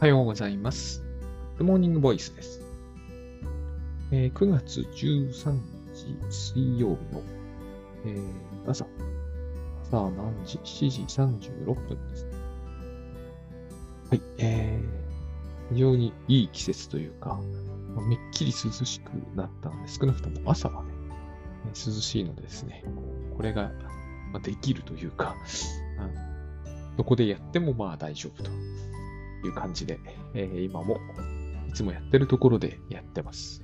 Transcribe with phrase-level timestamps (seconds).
[0.00, 1.04] おはようございます。
[1.58, 2.62] グモーニングボイスです。
[4.10, 5.60] えー9月13
[5.92, 7.22] 日水曜日の、
[8.06, 8.86] えー朝、
[9.82, 12.26] 朝何時 ?7 時36分です。
[14.08, 17.38] はい、えー、非常にいい季節というか、
[17.94, 20.94] まめっきり涼しくなったので、少なくとも朝はね、
[21.74, 23.02] 涼しいのでですね、こ
[23.34, 23.70] うこれが、
[24.32, 25.36] ま、できるというか、
[25.98, 26.12] あの
[26.96, 28.50] どこでやってもまあ大丈夫と
[29.46, 29.98] いう感じで、
[30.34, 30.98] えー今も
[31.68, 33.62] いつもやってるところでやってます。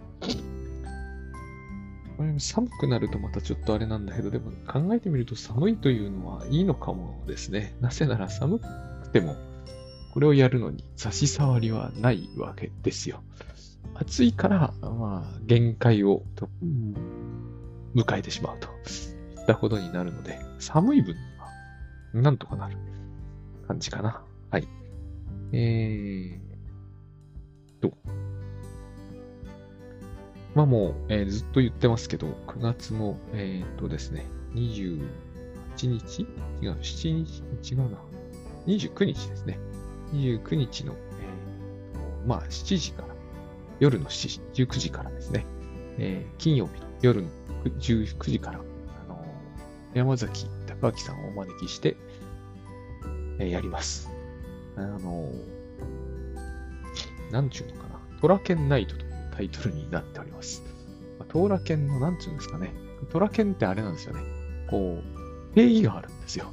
[2.39, 7.75] 寒くなるとまたちょっとあれなんだけど、でも考えてみると寒いというのはいいのかもですね。
[7.81, 8.67] なぜなら寒く
[9.13, 9.37] ても
[10.15, 13.23] これをやるのに差し障りはないわけですよ。
[13.95, 16.23] 暑いから、まあ、限界を
[17.95, 21.49] 迎えてしまうといったことになるので、寒い分には
[22.23, 22.77] なんとかなる
[23.67, 24.23] 感じかな。
[24.51, 24.69] はい。
[25.53, 27.97] えーと。
[30.55, 34.25] まあもう、えーずっと言ってますけど、9月の、えーっとですね、
[34.55, 35.01] 28
[35.83, 36.23] 日？
[36.63, 37.43] 違う、7日？
[37.73, 37.99] 違うな。
[38.67, 39.59] 29日ですね。
[40.13, 43.09] 29日の、えーまあ7時から、
[43.79, 45.45] 夜の7時、19時からですね、
[45.99, 47.29] えー金曜日の夜の
[47.79, 48.63] 19時から、あ
[49.09, 49.25] の
[49.95, 51.97] 山崎隆明さんをお招きして、
[53.39, 54.16] えーやります。
[54.77, 55.29] あの、
[57.31, 58.01] なんちゅうのかな。
[58.21, 60.63] トラケンナイトというタイトルになっております。
[61.19, 62.73] まあ、トラケンの、なんちゅうんですかね。
[63.11, 64.21] トラケンってあれなんですよね。
[64.69, 66.47] こう、定義があるんですよ。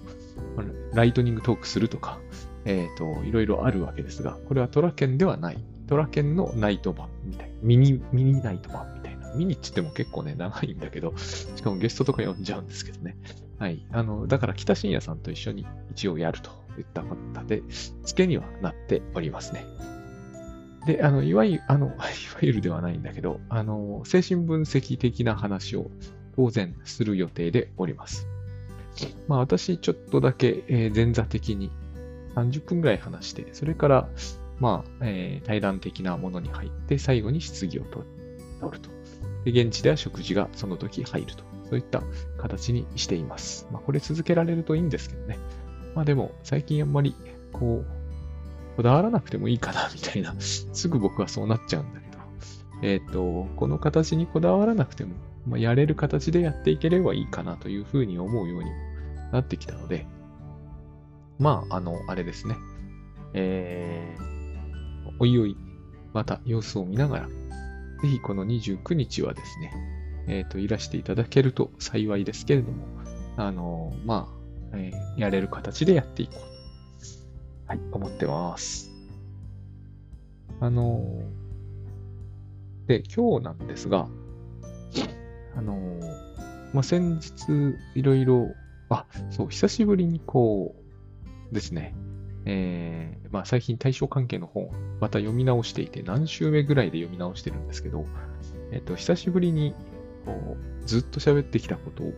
[0.94, 2.20] ライトニングトークするとか、
[2.66, 5.58] えっ、と、いろいろあるわけですが、これはトラケンではない。
[5.88, 7.56] トラケンのナイト版みたいな。
[7.62, 9.34] ミニ、ミニナイト版みたいな。
[9.34, 13.18] ミニって言っても結構ね、長いんだけど、しかもゲストとか呼んじゃうんですけどね。
[13.60, 13.86] はい。
[13.92, 17.62] あの、だから北信也さんと一緒に一応やるといった方で、
[18.04, 19.66] 付けにはなっておりますね。
[20.86, 21.96] で、あの、いわゆる、 あの、いわ
[22.42, 25.90] ゆるではないんだけど、あの、精神分析的な話を
[26.36, 28.28] 当然する予定でおります。
[29.28, 31.72] まあ私ちょっとだけ、えー前座的に
[32.36, 34.10] 30分ぐらい話して、それから、
[34.60, 38.06] まあ、えー対談的なものに入って、最後に質疑を取
[38.60, 38.90] 取ると。
[39.46, 41.44] で、現地では食事がその時入ると。
[41.70, 42.04] そういった
[42.38, 43.68] 形にしています。
[43.72, 45.40] まあこれ続けられるといいんですけどね。
[45.96, 47.16] まあでも、最近あんまり、
[47.52, 50.36] こう、こだわらなくてもいいかな、みたいな。
[50.40, 52.24] すぐ僕はそうなっちゃうんだけど。
[52.82, 55.14] えっ、と、この形にこだわらなくても、
[55.48, 58.70] まあ、やれる形でやっていければいいかなというふうに思うように
[59.32, 60.08] なってきたので、
[61.40, 62.56] まあ、あの、あれですね。
[63.34, 65.58] えー、おいおい、
[66.14, 69.74] また様子を見ながら、ぜひこの29日はですね、
[70.28, 72.86] えっ、と、いらしていただけると幸いですけれども、
[73.38, 74.43] あの、まあ、
[74.74, 76.46] えーやれる形でやっていこうと、
[77.68, 78.92] はい、思ってます。
[80.60, 81.22] あの、
[82.88, 84.08] で、今日なんですが、
[85.56, 85.78] あの、
[86.74, 88.48] まあ、先日、いろいろ、
[88.90, 90.76] あ、そう、久しぶりにこ
[91.52, 91.96] う、ですね、
[92.46, 94.70] えーまあ、最近対象関係の本、
[95.00, 98.06] また読み直していて、何週目ぐらいで読み直してるんですけど、
[98.72, 99.74] えっと、久しぶりに、
[100.26, 102.14] こう、ずっと喋ってきたことを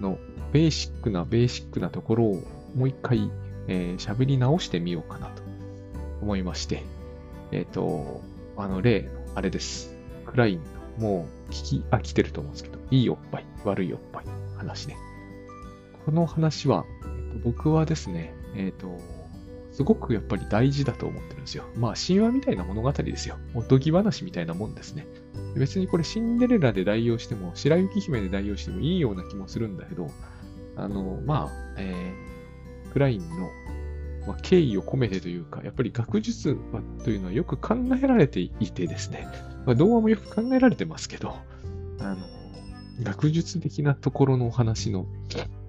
[0.00, 0.18] の、
[0.52, 2.42] ベーシックな、ベーシックなところを、
[2.74, 3.30] もう一回、
[3.68, 5.42] えー喋り直してみようかなと
[6.22, 6.84] 思いまして、
[7.52, 8.22] えっ、と、
[8.56, 9.94] あの、例の、あれです。
[10.26, 10.60] クライン
[10.98, 14.96] の、もう聞き飽きてると思うんですけど、いいおっぱい、悪いおっぱいの話ね。
[16.04, 18.98] この話は、えっと僕はですね、えっ、と、
[19.78, 21.62] すごくやっぱり大事だと思ってるんですよ。
[21.76, 23.36] まあ、神話みたいな物語ですよ。
[23.54, 25.06] おとぎ話みたいなもんですね。
[25.56, 30.08] 別にこれシンデレラで代用しても、白雪姫で代用してもいいような気もするんだけど、
[30.76, 33.50] あの、まあ、えー、クラインの、
[34.26, 39.26] まあ、敬意を込めてというか、やっぱり学術はというのはよく考えられていてですね、
[39.66, 41.36] まあ、童話もよく考えられてますけど、
[42.00, 42.16] あの、
[43.02, 45.06] 学術的なところのお話の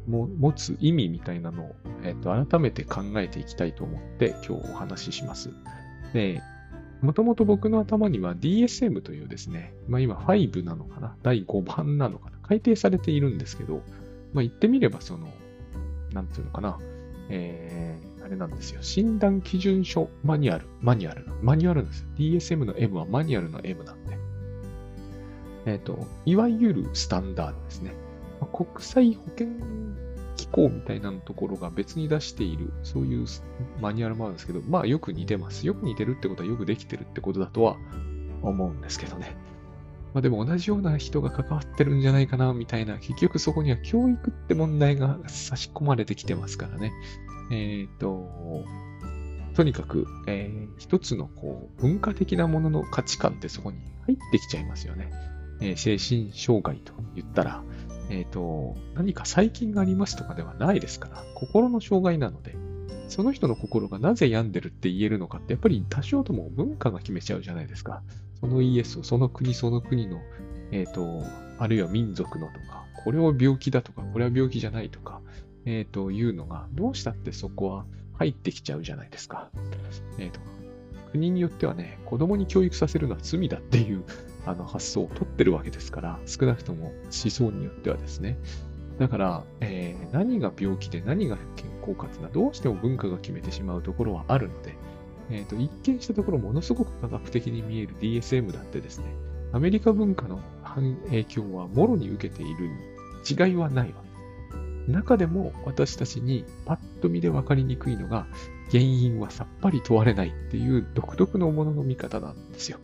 [0.08, 5.52] も持つ意味みたいなのを、えっと改めて考えていきたいと思って今日お話しします。
[6.14, 6.42] で、
[7.02, 13.82] もともと僕の頭には DSM というですね、まあ今5なのかな、第5番なのかな、改定されているんですけど、
[14.34, 15.32] まあ言ってみればその、
[16.14, 16.78] なんていうのかな、
[17.30, 18.82] えー、あれなんですよ。
[18.82, 22.08] 診断基準書マニュアル、マニュアル、マニュアルなんですよ。
[22.18, 24.18] DSM の M はマニュアルの M なんで。
[25.66, 27.94] えっ、と、いわゆるスタンダードですね。
[28.42, 29.48] まあ国際保険
[30.52, 33.28] 機構みたいなところが別に出している、そういう
[33.80, 35.68] マニュアルもあるんですけど、まあよく似てます。
[35.68, 37.78] よく似てるってことはよくできてるってことだとは
[38.42, 39.36] 思うんですけどね。
[40.14, 46.92] まあでも同じような人が関わってるんじゃないかな、みたいな、結局そこには教育って問題が差し込まれてきてますからね。
[47.52, 48.66] えっ、と、
[49.56, 55.12] とにかく、えー、一つのこう文化的なものの価値観ってそこに入ってきちゃいますよね。
[55.62, 57.64] えー、精神障害と言ったら、
[58.10, 62.56] えっ、ー、と、何か細菌がありますとかではないですから、心の障害なので、
[63.08, 68.04] その人の心がなぜ病んでるって言えるのかって、やっぱり多少とも文化が決めちゃうじゃないですか。
[68.40, 70.20] そのイエスをその国その国の、
[70.72, 71.24] えっ、ー、と、
[71.58, 75.22] あるいは民族のとか、これを病気だとか、これは病気じゃないとか、
[75.66, 77.86] えっ、ー、と、いうのが、どうしたってそこは
[78.18, 79.50] 入ってきちゃうじゃないですか。
[80.18, 80.40] えっ、と、
[81.12, 84.04] 国によってはね、子供に教育させるのは罪だっていう
[84.50, 88.38] あの発想を取ってるわけですから、少なくとも思想によってはですね。
[88.98, 94.76] だから、えー、何が病気で何が健康かっていうのはどうしても文化が決めてしまうところはあるので、
[95.30, 99.06] えーと、一見したところものすごく科学的に見える DSM だってですね、
[99.54, 100.42] アメリカ文化の
[101.06, 102.74] 影響はもろに受けているに
[103.30, 104.92] 違いはないわけです。
[104.92, 108.26] 中でも私たちにパッと見で分かりにくいのが
[108.72, 112.80] 原因はさっぱり問われないっていう独特のものの見方なんですよ。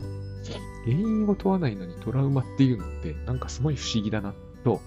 [0.84, 4.34] 原因を問わないのにトラウマっていうのってなんかすごい不思議だな
[4.64, 4.80] と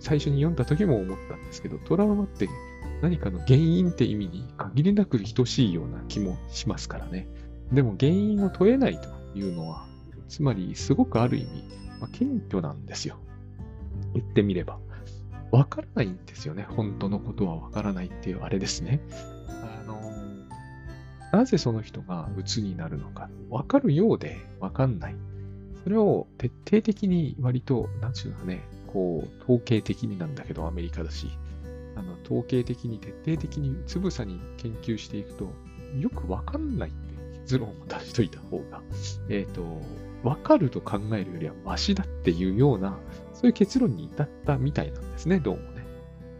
[0.00, 2.48] 最初に読んだ時も思ったんですけど、トラウマって
[3.02, 7.28] 何かの原因って意味に限りなく等しいような気もしますからね。
[7.72, 9.08] でも原因を問えないと
[9.38, 9.86] いうのは、
[10.28, 11.64] つまりすごくある意味、
[12.00, 13.16] まあ、謙虚なんですよ。
[14.14, 14.78] 言ってみれば。
[15.52, 16.66] わからないんですよね。
[16.68, 19.00] 本当のことはわからないっていうあれですね。
[19.48, 20.15] あの
[21.36, 25.16] なぜその人が鬱になるのか、わかるようでわかんない。
[25.84, 31.28] それを徹底的に割と、なんちゅうのかね、こう、統計的になんだけど、アメリカだし、
[31.94, 35.52] あの、統計的に徹底的につぶさに研究していくと、
[36.00, 38.80] よくわかんないって結論を出しといた方が、
[39.28, 39.62] えっ、ー、と、
[40.22, 42.98] わかると考えるよりはマシだっていうような、
[43.34, 45.75] そういう結論に至ったみたいなんですね、どうも。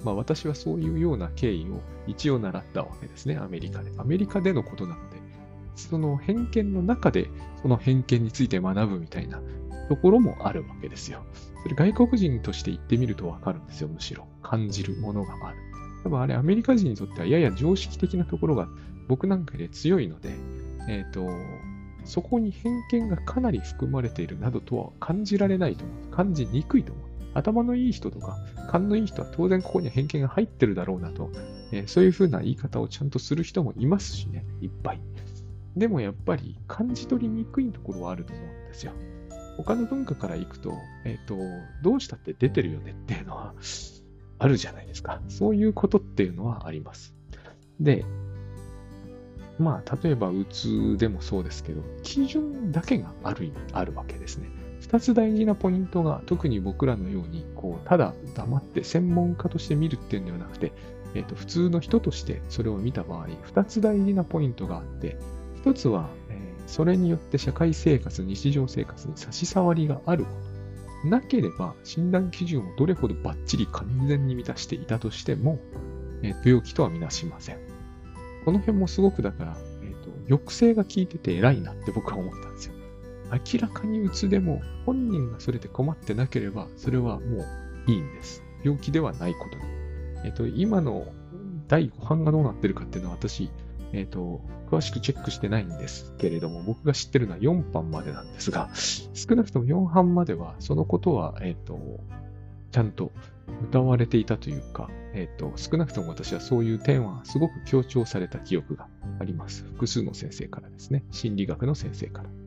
[0.04, 3.90] まあ私はそういうような経緯を一応習ったわけですね、アメリカで。
[3.98, 5.16] アメリカでのことなので、
[5.74, 7.30] その偏見の中で
[7.62, 9.40] その偏見について学ぶみたいな
[9.88, 11.24] ところもあるわけですよ。
[11.62, 14.26] それ外国人として言ってみるとわかるんですよ、むしろ。
[14.42, 15.58] 感じるものがある。
[16.04, 18.68] 多分あれアメリカ人にとってはやや常識的なところが
[19.08, 20.30] 僕なんかで強いので、
[20.88, 21.26] え、ー、と、
[22.04, 26.14] そこに偏見がかなり含まれているなどとは感じられないと思う。
[26.14, 27.05] 感じにくいと思う。
[27.36, 28.38] 頭のいい人とか、
[28.68, 31.30] 勘のいい人は当然ここに偏見が入ってるだろうなと、
[31.72, 35.00] えー、そういうふうな言い方をちゃんとする人もいますしね、いっぱい。
[35.76, 38.92] でもやっぱり感じ取りにくいところはあると思うんですよ。
[39.58, 40.74] 他の文化から行くと、
[41.04, 41.36] えっ、ー、と、
[41.82, 43.54] どうしたって出てるよねっていうのは
[44.38, 45.20] あるじゃないですか。
[45.28, 47.14] そういうことっていうのはあります。
[47.80, 48.04] で、
[49.58, 54.48] まあ、例えば、うつでもそうですけど、基準だけがある意味あるわけですね。
[54.88, 60.72] 二つ大事なポイントが、特に僕らのように、こう、ただ黙って専門家として見るっていうんではなくて、
[61.14, 65.18] えっ、ー、と、普通の人としてそれを見た場合、二つ大事なポイントがあって、
[65.56, 66.08] 一つは、
[66.66, 70.30] それによって社会生活、日常生活に差し障りがあるこ
[71.02, 71.08] と。
[71.08, 75.58] なければ、診断基準をどれほどバッチリ完全に満たしていたとしても、
[76.22, 77.58] えー、病気とはみなしません。
[78.44, 82.75] この辺もすごくだから、えーと、抑制が効いてて偉いなって僕は思ったんですよ。
[83.32, 87.38] 明らかにうつでも、本人がそれで困ってなければ、それはも
[87.86, 88.42] ういいんです。
[88.64, 89.64] 病気ではないことに。
[90.24, 91.06] えっ、と、今の
[91.68, 93.50] 第5版がどうなってるかっていうのは私、
[93.92, 94.40] えっ、と、
[94.70, 102.00] 詳しくチェックしてないんですけれども、僕が知ってるのは4版までなんですが、少なくとも4版までは、そのことは、えっ、と、
[102.72, 103.12] ちゃんと
[103.68, 108.88] 歌われていたというか、えっ、と、少なくとも私はそういう点はすごく強調された記憶が
[109.20, 109.64] あります。
[109.64, 111.04] 複数の先生からですね。
[111.10, 112.45] 心理学の先生から。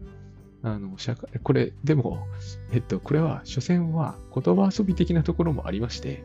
[0.62, 2.28] あの、社会、これ、でも、
[2.72, 6.24] えっと、これは、所詮は言葉遊び的なところもありまして、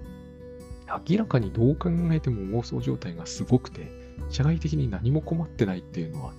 [1.09, 3.91] 明らかにどう考えても妄想状態がすごくて、
[4.31, 6.33] 社会的に何も困ってないっていうのは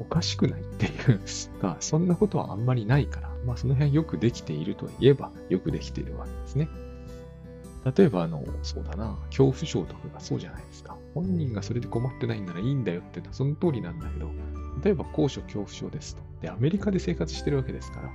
[0.00, 1.20] おかしくないっていう
[1.60, 6.68] か、そんなことはあんまりないから、まあその辺よくできているといえばよくできているわけですね。
[7.96, 10.96] 例えば、あの、そうだな、恐怖症とかがそうじゃないですか。
[11.14, 14.30] 本人がそれで困ってないんならいいんだよっていうのはその通りなんだけど、
[14.82, 16.22] 例えば高所恐怖症ですと。
[16.40, 18.10] で、アメリカで生活してるわけですから、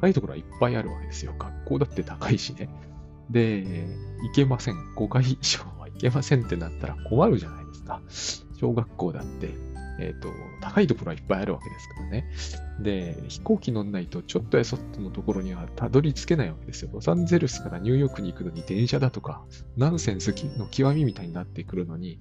[0.00, 1.34] 高いところはいっぱいあるわけですよ。
[1.38, 2.68] 学校だって高いしね。
[3.30, 3.86] で、
[4.22, 4.74] 行けません。
[4.96, 8.02] 5回以上は行けませんってなったら困るじゃないですか。
[8.60, 9.54] 小学校だって、
[9.98, 10.28] え、ー、と、
[10.60, 12.26] 高いところはいっぱいあるわけですからね。
[12.80, 16.90] で、飛行機乗んないとちょっとやそっとのところにはたどり着けないわけですよ。
[16.92, 19.44] ロサンゼルスからニューヨークに行くのに電車だとか、
[19.76, 22.18] ナンセンスの極みみたいになってくるのに、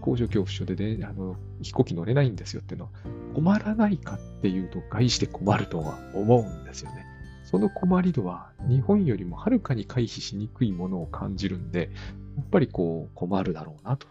[0.00, 2.90] 高所恐怖症で、ね、あの飛行機乗れないんですよっていうのは、
[3.34, 7.06] 困らないかっていうと、外して困るとは思うんですよね。
[7.44, 11.90] その困り度は日本よりもはるかに回避しにくいものを感じるんで、
[12.36, 14.06] やっぱりこう困るだろうなと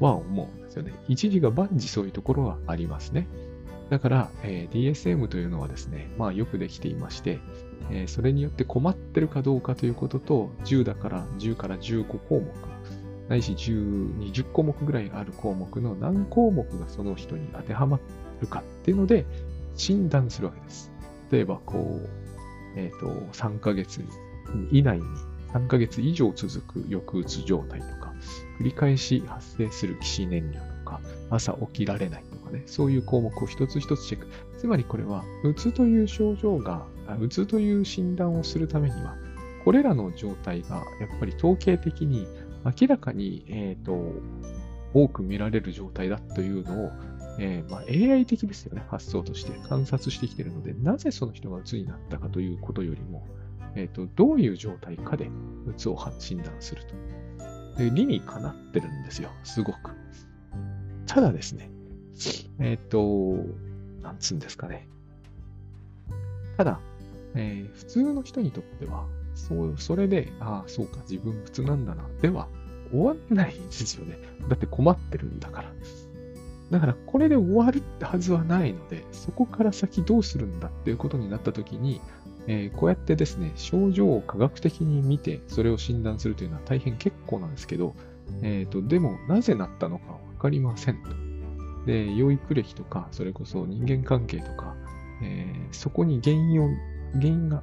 [0.00, 0.92] は思うんですよね。
[1.08, 3.26] 一時が万事そういうところはありますね。
[3.90, 7.38] だから、えー、DSM というのはですね、まあよくできていまして、
[7.90, 12.50] えー、それによって困ってるかどうかということと、10だから10から15項目、
[13.28, 17.98] ないし10、20項目ぐらいある項目の何項目がその人に当てはま
[18.40, 19.26] るかっていうので
[19.74, 20.90] 診断するわけです。
[21.30, 24.02] 例えば、こう、えっ、ー、と、3ヶ月
[24.70, 25.04] 以内に
[25.52, 28.12] 3ヶ月以上続く抑うつ状態とか、
[28.60, 31.00] 繰り返し発生する起死燃料とか、
[31.30, 34.28] 朝起きられないとかね、そういう項目を一つ一つチェック。
[34.58, 36.86] つまりこれは、うつという症状が、
[37.20, 39.16] うつという診断をするためには、
[39.64, 42.26] これらの状態がやっぱり統計的に
[42.64, 44.12] 明らかに、えーと、
[44.94, 46.90] 多く見られる状態だというのを、
[47.38, 53.26] えーまあ、AI 的ですよね、発想として観察してきているので、なぜその人が鬱になったかということよりも、
[53.74, 55.30] えーと、どういう状態かで
[55.66, 56.94] 鬱を診断すると。
[57.78, 59.78] で理にかなってるんですよ、すごく。
[61.06, 61.70] ただですね、
[62.58, 63.44] えっ、ー、と、
[64.02, 64.88] なんつうんですかね。
[66.56, 66.80] ただ、
[67.34, 72.48] えー、普通の人にとっては、そう、それで、ああ、そうか、自分普通なんだな、では
[72.90, 74.18] 終わんないんですよね。
[74.48, 75.72] だって困ってるんだから。
[76.70, 82.00] だから、これで終わるってはずはないので、そこから先どうするんだっていうことになったときに、
[82.48, 87.94] えー、こうやってですね、症状を科学的に見て、それを診断するというのは大変結構なんですけど、
[88.42, 91.10] え、ー、と、でも、なぜなったのかわかりませんと。
[91.86, 94.76] で、養育歴とか、それこそ人間関係とか、
[95.22, 96.70] えー、そこに原因を、
[97.14, 97.62] 原因が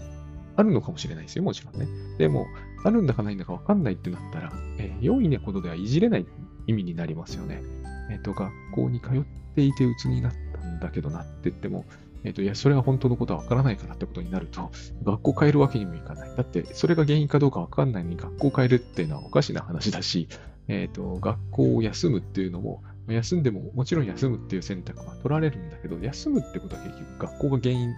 [0.55, 1.87] あるのかもしれないですよ、もちろんね。
[2.19, 2.45] でも、
[2.83, 6.27] あるんだかないんだかわかんないってなったら、えー、良いねことではいじれない
[6.67, 7.63] 意味になりますよね。
[8.11, 9.23] えっ、ー、と、学校に通っ
[9.55, 11.85] ていて鬱になったんだけどなって言っても、
[12.25, 14.71] えっ、ー、と、いや、それは本当のことはわからないからってことになると、
[15.03, 16.35] 学校変えるわけにもいかない。
[16.35, 20.27] だって、それが原因かどうかわかんないのに学校変えるっていうのはおかしな話だし、
[20.67, 27.93] えっ、と、学校を休むっていうのも、休んでも、もちろん休むっていう選択は取られるんだけど、休むってことは結局学校が原因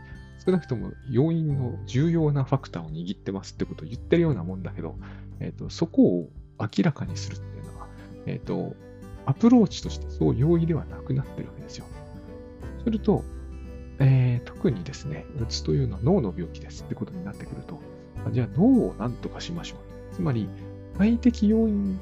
[0.45, 4.97] 少なくとも要因の重要なファクターを握ってますってことを言ってるようなもんだけど、
[5.39, 6.29] えっ、ー、と、そこを
[6.59, 7.87] 明らかにするっていうのは、
[8.25, 8.75] えっ、と、
[9.25, 11.85] アプローチとしてそう容易ではなくなってるわけですよ。
[12.83, 13.23] すると、
[13.99, 16.83] えー、特にですね、うつというのは脳の病気です。
[16.83, 17.79] ってことになってくると、
[18.31, 19.75] じゃあ脳を何とかしましょ
[20.11, 20.15] う。
[20.15, 20.47] つまり、
[20.97, 21.99] 外的要因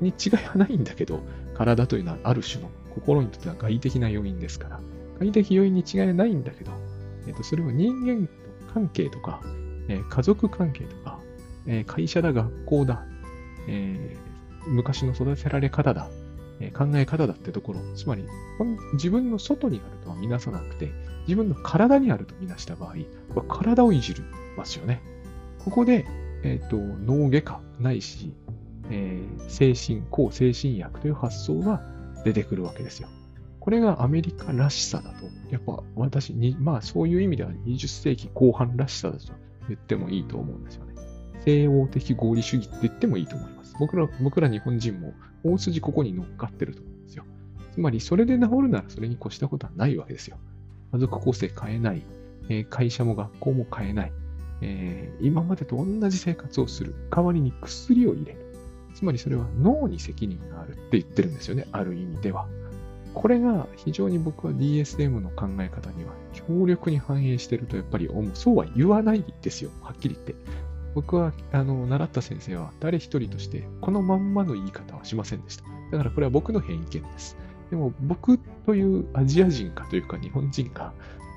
[0.00, 1.20] に違いはないんだけど、
[1.54, 4.80] 体というのはある種の心にとっては外的な要因ですから、
[5.18, 6.72] 外的要因に違いはないんだけど、
[7.26, 8.28] えっ、と、それを人間
[8.72, 9.40] 関係とか、
[9.88, 11.18] えー、家族関係とか、
[11.66, 13.04] えー、会社だ、学校だ、
[13.68, 16.08] えー、昔の育てられ方だ、
[16.60, 18.24] え考え方だってところ、つまり
[18.94, 20.90] 自分の外にあるとは見なさなくて、
[21.26, 22.94] 自分の体にあると見なした場合、
[23.48, 24.24] 体をいじる
[24.56, 25.02] ますよね。
[25.64, 26.06] ここで、
[26.42, 28.32] えっ、と、脳外科ないし、
[28.90, 31.82] え精神、抗精神薬という発想が
[32.24, 33.08] 出てくるわけですよ。
[33.58, 39.32] これがアメリカらしさだと、やっぱ私に、まあそういう意味では20世紀後半らしさだと
[39.68, 40.94] 言ってもいいと思うんですよね。
[41.44, 43.74] 西欧的合理主義って言ってもいいと思います。
[43.78, 47.24] 僕ら、僕ら日本人も大筋ここに乗っかってると思うんですよ。
[47.72, 50.38] つまりそれで治るならそれに越したことはないわけですよ。
[50.92, 52.02] 家族構成変えない。
[52.48, 54.12] えー、会社も学校も変えない。
[54.62, 56.94] えー、今までと同じ生活をする。
[57.10, 58.46] 代わりに薬を入れる。
[58.94, 61.66] つまりそれは脳に責任があるって言ってるんですよね。
[61.72, 62.46] ある意味では。
[63.14, 68.30] これが非常に僕は DSM の考え方には強力に反映してるとやっぱり思う。
[68.34, 69.70] そうは言わないですよ。
[69.82, 70.34] はっきり言って。
[70.94, 75.64] 僕は、あの、習った先生は誰一人としてこのまんまの言い方はしませんでした。
[75.92, 77.36] だからこれは僕の偏見です。
[77.70, 80.92] でも僕というアジア人かというか日本人が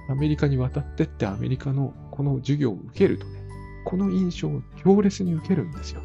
[0.09, 3.39] アメリカに渡ってってアメリカのこの授業を受けるとね、
[3.85, 6.01] この印象を強烈に受けるんですよ。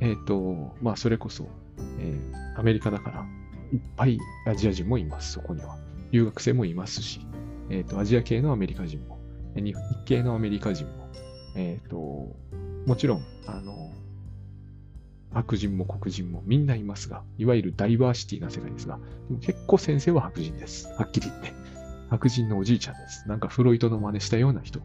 [0.00, 1.46] えっ、ー、と、まあそれこそ、
[1.98, 3.26] えー、アメリカだから
[3.72, 5.78] いっぱいアジア人もいます、そこには。
[6.12, 7.26] 留学生もいますし、
[7.68, 9.18] えっ、ー、と、アジア系のアメリカ人も、
[9.54, 11.08] 日系のアメリカ人も、
[11.56, 11.96] えっ、と、
[12.86, 13.90] もちろん、あの、
[15.36, 20.88] 白人も黒人もみんないますが、いわゆるダイバーシティな世界ですが、でも結構先生は白人です。
[20.96, 21.52] はっきり言って。
[22.08, 23.28] 白人のおじいちゃんです。
[23.28, 24.80] なんかフロイトの真似したような人、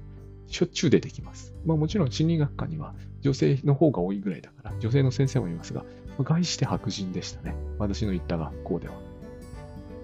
[0.48, 1.54] しょっちゅう出てきます。
[1.66, 5.86] まあもちろん心理学科には女性の方が多いぐらいだから、女性の先生もいますが、
[6.18, 7.56] 外して白人でしたね。
[7.80, 8.96] 私の行った学校では。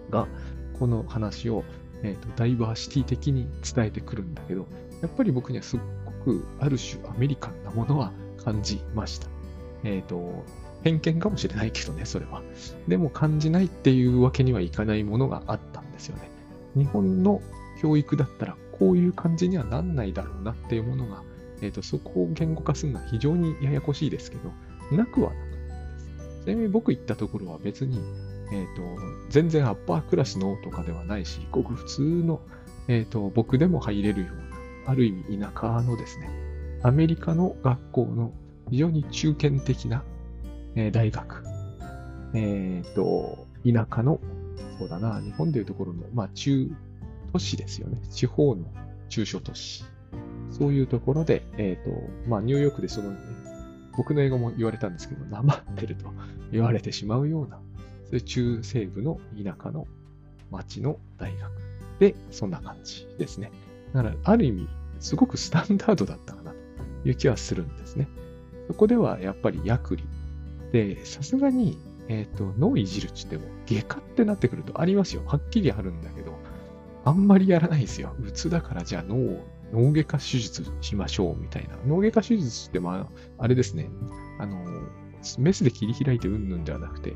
[0.09, 0.27] が、
[0.79, 1.65] この話を、
[2.03, 4.65] えーと、ダイバーシティ的に伝えてくるんだけど、
[5.01, 9.36] やっぱり僕にはすっごくある種アメリカンなものは感じました。
[9.83, 10.45] えっ、ー、と、
[10.83, 12.41] 偏見かもしれないけどね、それは。
[12.87, 16.29] でも感じないっていうわけにはいかないものがあったんですよね。
[16.75, 17.41] 日本の
[17.81, 21.23] 教育だったらこういう感じにはなんないだろうなっていうものが、
[21.61, 24.51] え、ー、と、そこを言語化するのは非常にややこしいですけど、
[24.95, 25.99] なくはなかったで
[26.39, 26.45] す。
[26.45, 27.99] ちなみに僕行ったところは別に、
[28.53, 28.81] えっ、と、
[29.29, 32.39] 全然アッパークラスのとかではないし、ごく普通の、
[32.87, 34.35] えっ、と、僕でも入れるよう
[34.85, 36.29] な、ある意味田舎のですね、
[36.83, 38.31] アメリカの学校の
[38.69, 40.03] 非常に中堅的な、
[40.75, 41.43] えー大学。
[42.33, 44.19] えっ、と、田舎の、
[44.77, 46.69] そうだな、日本でいうところの、まあ、中
[47.31, 47.99] 都市ですよね。
[48.11, 48.65] 地方の
[49.09, 49.85] 中小都市。
[50.51, 53.17] そういうところで、えっ、と、まあ、ニューヨークでその、ね、
[53.95, 56.13] 僕の英語も言われたんですけど、なまってると
[56.51, 57.59] 言われてしまうような、
[58.05, 59.87] そういう中西部の田舎の
[60.51, 61.51] 町の大学
[61.99, 63.51] で、そんな感じですね。
[63.93, 64.67] だから、ある意味、
[64.99, 68.07] すごくスタンダードだったかなという気はするんですね。
[68.67, 70.03] そこではやっぱり薬理。
[70.71, 71.77] で、さすがに、
[72.09, 75.23] えっ、と、脳いじるって言っても、外科ってなってくるとありますよ。
[75.25, 76.37] はっきりあるんだけど、
[77.05, 78.15] あんまりやらないですよ。
[78.21, 79.43] うつだからじゃあ脳を
[79.73, 81.75] 脳外科手術しましょうみたいな。
[81.85, 83.09] 脳外科手術って、ま
[83.39, 83.89] あ、あれですね。
[84.39, 84.57] あの、
[85.37, 87.11] メスで切り開いてうんぬんではなくて、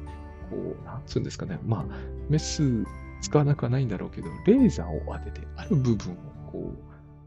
[0.50, 1.60] こう、なんつうんですかね。
[1.65, 1.86] まあ、
[2.29, 2.84] メス
[3.22, 6.15] 使わなくはないんだろうけど、レーザーを当てて、ある部分を
[6.51, 6.74] こ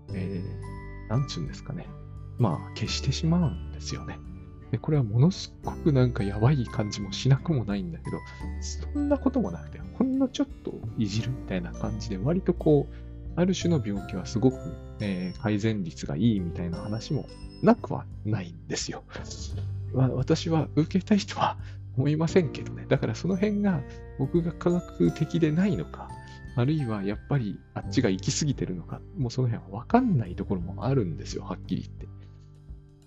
[0.08, 1.86] う、えー、なんつうんですかね。
[2.38, 4.18] まあ、消してしまうんですよね。
[4.70, 8.18] で、これはものすごくなんかやばい感じもしなくもないんだけど、
[8.60, 12.94] そんなこともなくて、ほんのちょっといじるみたいな感じで、割とこう、
[13.36, 14.56] ある種の病気はすごく、
[15.00, 17.26] えー改善率がいいみたいな話も
[17.62, 19.04] なくはないんですよ。
[19.92, 21.56] まあ、私は受けたいとは
[21.96, 22.86] 思いませんけどね。
[22.88, 23.80] だからその辺が
[24.18, 26.08] 僕が科学的でないのか、
[26.56, 32.08] あるいはやっぱりあっちが行き過ぎてるのか、もうその辺はわかんないところもあるんですよ、はっきり言って。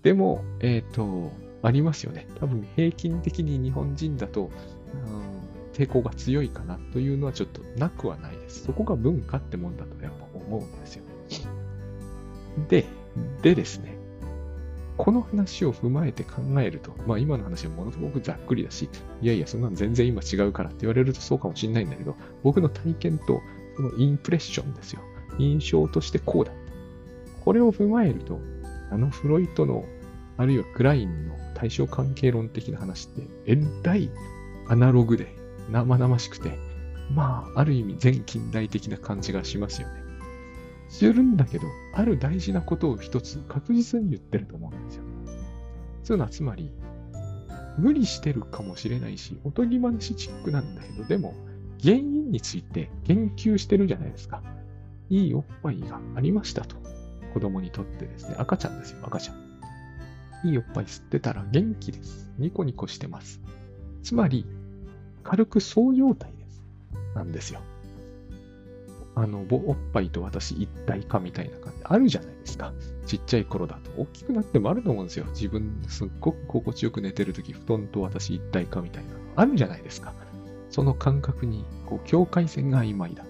[0.02, 2.26] でも、えっ、と、ありますよね。
[2.38, 4.50] 多分平均的に日本人だと、
[4.94, 5.38] うん
[5.78, 8.64] 抵抗が強いかなというのはちょっとなくはないです。
[8.64, 11.04] そこが文化ってもんだとやっぱ思うんですよ。
[12.68, 12.84] で、
[13.42, 13.96] でですね、
[14.96, 18.88] この話を踏まえて考えると、まあ今の話はものすごくざっくりだし、
[19.22, 23.40] いやいや、そんなの全然今違うからって言われるとそうかもしれないんだけど、僕の体験と
[23.76, 25.00] そのインプレッションですよ。
[25.38, 26.50] 印象としてこうだ。
[27.44, 28.40] これを踏まえると、
[28.90, 29.84] あのフロイトの、
[30.36, 34.10] あるいはクラインの対象関係論的な話って、えらい
[34.68, 35.34] アナログで
[35.70, 36.56] 生々しくて、
[37.12, 40.02] まあ、ある意味全近代的な感じがしますよね。
[40.88, 45.02] するんだけど、ある大事なことを一つ確実に言ってると思うんですよ。
[46.04, 46.70] そういうのはつまり、
[47.78, 51.34] 無理してるかもしれないし、おとぎ話チックなんだけど、でも、
[51.82, 54.42] 原因について言及してるじゃないですか。
[55.10, 56.76] いいおっぱいがありましたと。
[57.28, 60.48] 子供にとってですね、赤ちゃんですよ、赤ちゃん。
[60.48, 62.30] いいおっぱい吸ってたら元気です。
[62.38, 63.40] ニコニコしてます。
[64.02, 64.46] つまり、
[65.24, 66.62] 軽くそう状態です。
[67.14, 67.60] なんですよ。
[69.14, 72.72] あの、ぼおっぱいと私一体化みたいな感じあるじゃないですか。
[73.04, 73.90] ちっちゃい頃だと。
[74.00, 75.24] 大きくなってもあると思うんですよ。
[75.30, 80.14] 自分すっごく心地よく寝てるとき、布団と私一体化みたいなのあるじゃないですか。
[80.70, 83.24] その感覚に、こう、境界線が曖昧だ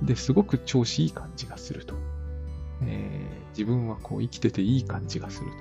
[0.00, 0.06] と。
[0.06, 1.94] で、すごく調子いい感じがすると。
[2.88, 5.56] えー自分はこう生きてていい感じがすると。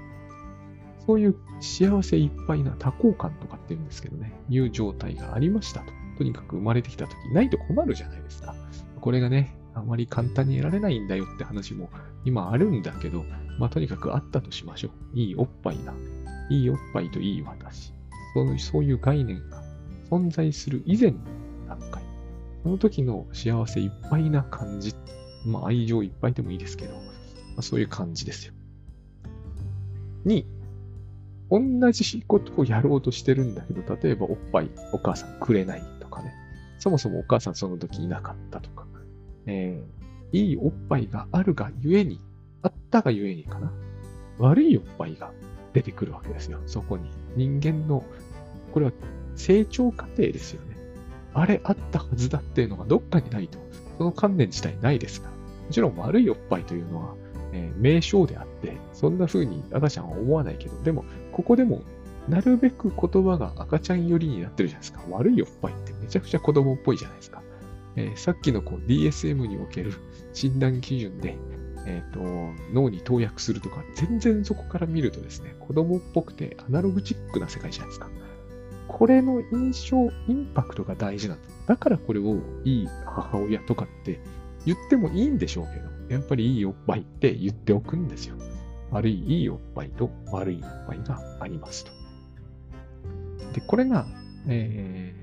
[1.06, 5.86] そういう幸せいっぱいな多幸感とかって言うんですけどね、いう状態がありましたと。
[6.18, 8.56] とにかく生まれてきたとき、ないと困るじゃないですか。
[9.00, 11.90] これがね、あまり簡単に得られないんだよって話も
[12.26, 13.26] 今あるんだけど、
[13.60, 15.20] まあとにかくあったとしましょう。
[15.20, 15.94] いいおっぱいな。
[16.50, 17.94] いいおっぱいといい私。
[18.34, 19.62] そういうそういう概念が
[20.10, 21.18] 存在する以前の
[21.68, 22.04] 段階。
[22.64, 24.96] その時の幸せいっぱいな感じ。
[25.46, 26.94] まあ愛情いっぱいでもいいですけど、
[27.56, 28.54] まあ、そういう感じですよ。
[30.26, 30.48] に、
[31.50, 36.34] 同じことをやろうとしてるんだけど、例えばおっぱいお母さんくれないとかね。
[36.80, 38.88] そもそもお母さんその時いなかったとか。
[39.46, 42.20] えー、いいおっぱいがあるがゆえに、
[42.62, 43.72] あったがゆえにかな。
[44.40, 45.32] 悪いおっぱいが
[45.74, 46.60] 出てくるわけですよ。
[46.66, 47.12] そこに。
[47.36, 48.04] 人間の、
[48.72, 48.92] これは
[49.36, 50.78] 成長過程ですよね。
[51.34, 53.60] あれあったはずだっていうのがどっかにないと、
[53.98, 55.34] その観念自体ないですから。
[55.34, 57.16] もちろん悪いおっぱいというのは、
[57.54, 61.84] えー名称であって、そんな風に赤ちゃんは思わないけど、でも、ここでも、
[62.28, 65.04] なるべく言葉が赤ちゃん寄りになってるじゃないですか。
[65.10, 67.42] 悪いおっぱいってめちゃくちゃ子供っぽいじゃないですか。
[67.96, 69.94] えーさっきのこう DSM における
[70.34, 71.38] 診断基準で、
[71.86, 72.20] えっ、と、
[72.74, 78.10] 脳に投薬するとか、全然そこから見るとですね、子供っぽくてアナログチックな世界じゃないですか。
[78.88, 81.48] これの印象、インパクトが大事なんだ。
[81.68, 84.20] だからこれをいい母親とかって
[84.66, 88.36] 言ってもいいんでしょうけど、やっぱりいいおっぱいって言っておくんですよ。
[88.92, 91.92] 悪いいいおっぱいと悪いおっぱいがありますと。
[93.54, 94.06] で、これが、
[94.48, 95.16] え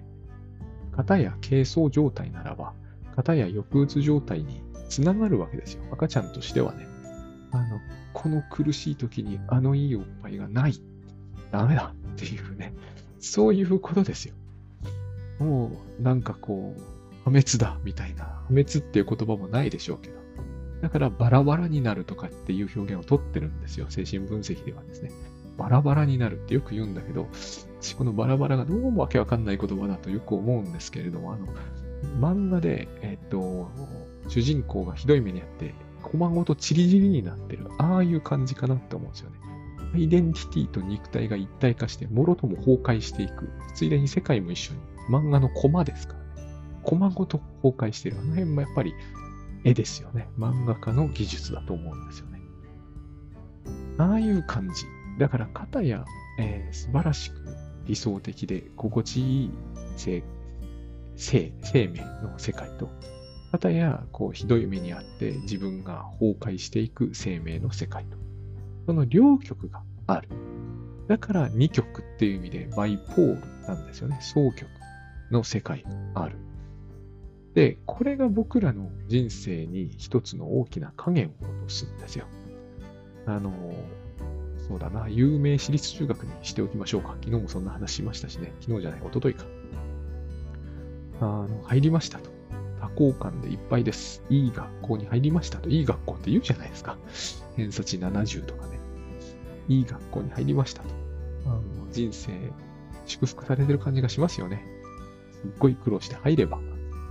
[0.93, 2.75] ー、型や軽装状態ならば、
[3.17, 5.85] 型や抑うつ状態につながるわけですよ。
[5.93, 6.87] 赤ちゃんとしてはね。
[7.53, 7.81] あの、
[8.13, 10.75] この苦しい時にあのいいおっぱいがない。
[11.53, 12.75] ダメだっていうね。
[13.19, 14.35] そういうことですよ。
[15.39, 16.81] もうなんかこう、
[17.25, 20.20] 破滅だみたいな、破滅っていう言葉もないでしょうけど、
[20.83, 23.87] だからバラバラになるとかっていう表現をとってるんですよ。
[23.89, 25.11] 精神分析ではですね。
[25.59, 27.29] バラバラになるってよく言うんだけど、
[27.99, 31.47] このバラバラがどうもわけわかんない言葉だとよく思うんですけれども、あの、
[32.19, 33.71] 漫画で、えっと、
[34.29, 39.37] 主人公がひどい目にあって、コマごとチリチリになってる、ああいう感じかなって思うんですよね。
[39.95, 43.51] アイデンティティと肉体が一体化して、もろとも崩壊していく。
[43.75, 44.81] ついでに世界も一緒に。
[45.11, 46.53] 漫画のコマですからね。
[46.85, 48.17] コマごと崩壊してる。
[48.19, 48.95] あの辺もやっぱり
[49.65, 50.29] 絵ですよね。
[50.39, 52.41] 漫画家の技術だと思うんですよね。
[53.99, 54.85] ああいう感じ。
[55.19, 56.05] だから、型や、
[56.39, 57.37] えー、素晴らしく
[57.87, 59.51] 理想的で心地いい
[59.97, 60.23] 生
[61.17, 62.89] 生生命の世界と、
[63.53, 68.17] 型やこうひどい目にあって自分が崩壊していく生命の世界と。
[68.87, 70.29] その両極がある。
[71.09, 74.19] だから二極っていう意味でバイポールなんですよね。
[74.21, 74.69] 双極
[75.31, 76.37] の世界がある。
[77.55, 82.27] で、これが僕らの人生に一つの大きな影を落とすんですよ。
[83.27, 83.53] あの、
[84.69, 87.17] そうだな、有名私立中学にしておきましょうか。
[87.21, 88.53] 昨日もそんな話しましたしね。
[88.61, 89.45] 昨日じゃない、一昨日か。
[91.21, 92.31] あの、入りましたと。
[92.81, 94.23] 多幸感でいっぱいです。
[94.31, 95.69] いい学校に入りましたと。
[95.69, 96.97] いい学校って言うじゃないですか。
[97.57, 98.79] 偏差値70とかね。
[99.69, 100.89] いい学校に入りましたと。
[101.47, 102.33] あの人生、
[103.07, 104.65] 祝福されてる感じがしますよね。
[105.33, 106.59] すっごい苦労して入れば、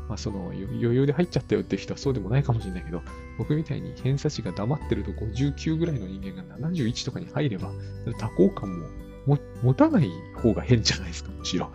[0.09, 3.03] まあ、その余裕で入っちゃったよっていう人はそうでもないかもしれないけど、
[3.37, 7.71] 僕みたいに偏差値が黙ってると59ぐらいの人間が71とかに入れば、
[8.17, 8.79] 多幸感
[9.27, 11.71] も持たない方が変じゃないですか、むしろ。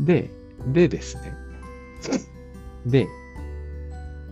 [0.00, 0.30] で、
[0.66, 1.32] でですね。
[2.86, 3.06] で、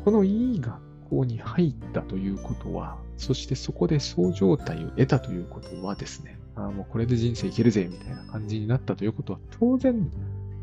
[0.04, 0.74] このいい学
[1.08, 10.10] 校に入ったということは、そしてそこでそう状態を得たということはですね、あもうこれで人生いけるぜみたいな感じになったということは、当然、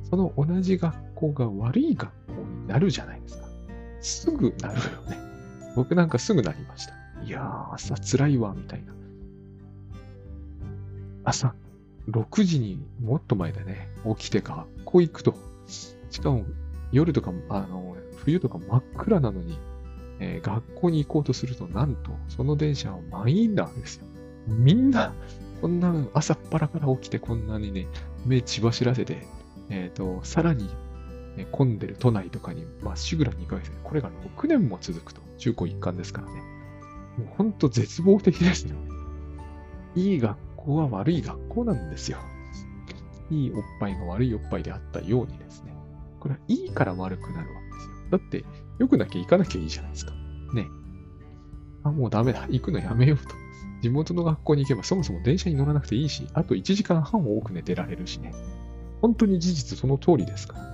[0.09, 3.47] その同じ学校が悪い学校になるじゃないですか。
[4.01, 5.17] すぐなるよね。
[5.75, 6.93] 僕なんかすぐなりました。
[7.23, 8.93] いやー、朝辛いわ、みたいな。
[11.23, 11.53] 朝
[12.09, 15.35] 6時にもっと前でね、起きて学校行くと。
[15.67, 16.45] しかも
[16.91, 19.57] 夜とか、あの、冬とか真っ暗なのに、
[20.19, 24.07] えー、学校に行こうとすると、なんと、その電車は満員なわけですよ。
[24.47, 25.13] みんな、
[25.61, 27.87] こんな朝っぱらから起きてこんなにね、
[28.25, 29.27] 目血走らせて、
[29.69, 30.69] えっ、ー、と、さらに、
[31.35, 36.41] ね、混んでる都内とかにまっしぐら2ヶ月です、これが6年も続くと、中高一貫ですからね。
[37.17, 38.89] もうほんと絶望的ですよね。
[39.95, 42.17] いい学校は悪い学校なんですよ。
[43.31, 45.73] いいおっぱいが悪いおっぱいであったようにですね。
[46.19, 47.93] これはいいから悪くなるわけですよ。
[48.11, 48.45] だって、
[48.79, 50.13] 良くなきゃ行かなきゃいいじゃないですか。
[50.53, 50.67] ね。
[51.83, 52.47] あ、もうダメだ。
[52.49, 53.35] 行くのやめようと。
[53.81, 58.33] 地元の学校に行けばそもそも電車に乗らなくていいし、あと1時間半多く寝てられるしね。
[59.01, 60.69] 本当に事実その通りですからね。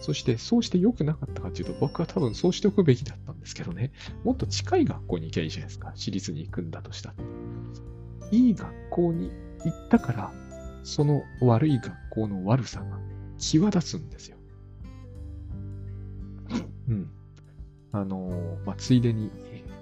[0.00, 3.92] そして、そうして良くなかったかっていうと、僕は多分そうしておくべきだったんですけどね。
[4.24, 5.92] もっと近い学校に行けばいいじゃないですか。
[5.94, 7.14] 私立に行くんだとしたら。
[8.32, 9.30] いい学校に
[9.64, 10.32] 行ったから、
[10.82, 12.98] その悪い学校の悪さが
[13.38, 14.36] 際立つんですよ。
[16.88, 17.10] うん。
[17.92, 19.30] あのー、まあ、ついでに、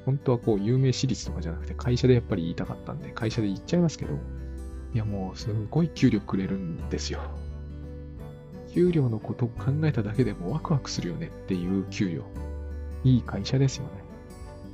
[0.05, 4.19] 本当はこう、有名私立とかじゃなくて、会社でやっぱり言いたかったんで、会社で言っちゃいますけど、
[4.95, 7.21] いやもう、すごい給料くれるんですよ。
[8.73, 12.25] 給料のことを考えただけでもワクワクするよねっていう給料。
[13.05, 13.91] いい会社ですよね。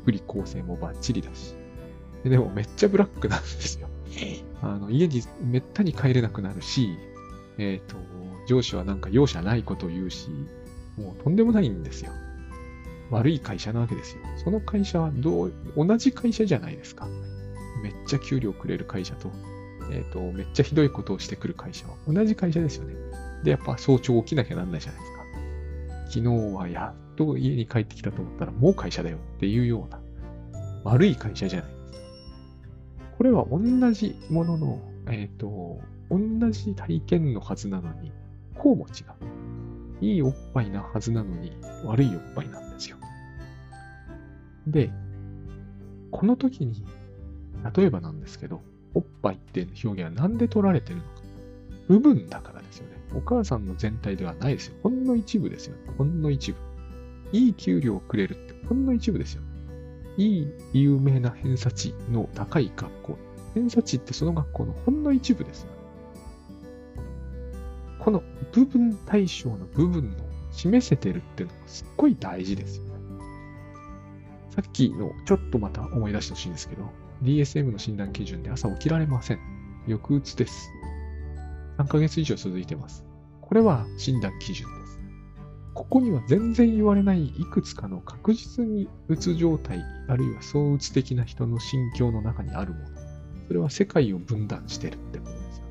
[0.03, 1.55] 福利厚生もバッチリだし。
[2.25, 3.89] でもめっちゃブラックなんですよ。
[4.63, 6.97] あの家にめったに帰れなくなるし、
[7.59, 7.97] えっ、ー、と、
[8.47, 10.29] 上司はなんか容赦ないことを言うし、
[10.97, 12.13] もうとんでもないんですよ。
[13.11, 14.23] 悪い会社なわけですよ。
[14.43, 17.09] その会社はどう、同じ会社じゃないですか。
[17.83, 19.31] めっちゃ給料くれる会社と、
[19.91, 22.95] えっ、ー、と、めっちゃひどいことをしてくる会社は同じ会社ですよね。
[23.43, 25.25] で、やっぱ早朝起きなきゃなんないじゃないですか。
[26.07, 30.01] 昨日はやっと家に帰ってきたと思ったらもう会社だよっていうような
[30.85, 32.09] 悪い会社じゃないですか。
[33.17, 33.59] これは同
[33.93, 38.13] じものの、えっ、ー、と、同じ体験のはずなのに、
[38.57, 40.05] こうも違う。
[40.05, 42.97] いいおっぱいなはずなのに悪いおっぱいなんですよ。
[44.67, 44.91] で、
[46.11, 46.85] この時に、
[47.75, 48.63] 例えばなんですけど、
[48.95, 51.09] おっぱいっていう表現は何で取られてるのか。
[51.89, 52.97] 部分だからですよね。
[53.15, 54.77] お母さんの全体ではないですよ。
[54.83, 55.77] ほんの一部ですよ。
[55.99, 56.59] ほんの一部。
[57.33, 59.43] いい給料をくれるってほんの一部ですよ。
[60.17, 63.19] いい有名な偏差値の高い学校。
[63.55, 65.75] 偏差値ってその学校のほんの一部ですよね。
[67.99, 70.17] この部分対象の部分の
[70.53, 72.91] 示せてるっていうのがすっごい大事ですよね。
[74.51, 76.89] さっきのちょっとまた思い出してほしいんですけど、
[77.23, 79.39] DSM の診断基準で朝起きられません。
[79.87, 80.71] 抑うつです。
[81.79, 83.05] 3ヶ月以上続いてます。
[83.41, 85.01] これは診断基準です。
[85.75, 92.87] ここには全然言われないいくつかの確実にうつ状態、あるいは躁うつ的な人の心境の中にあるもの。
[93.49, 95.71] それは世界を分断してるってことですよね。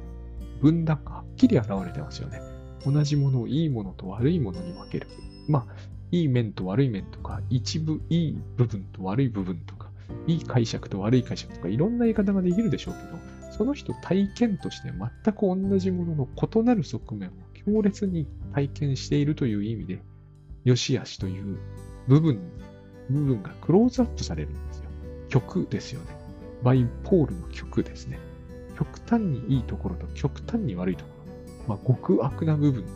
[0.61, 2.41] 分断がはっきり現れてますよね。
[2.85, 5.07] 同じものをいいものと悪いものに分ける。
[5.47, 5.75] まあ、
[6.11, 9.82] いい面と悪い面とか、一部いい部分と悪い部分とか、
[10.27, 13.19] いい解釈と悪い解釈とか、いろんな言い方ができるでしょうけど、
[13.51, 20.01] その人体験として全く同じものの異なる側面を強烈に体験しているという意味で、
[20.63, 21.57] 良し悪しという
[22.07, 22.39] 部分、
[23.09, 24.85] 部分がクローズアップされるんですよ。
[25.29, 26.07] 曲ですよね。
[26.63, 28.19] バイポールの曲ですね。
[28.77, 31.11] 極端にいいところと極端に悪いとこ
[31.67, 31.75] ろ。
[31.75, 32.89] まあ、極悪な部分と、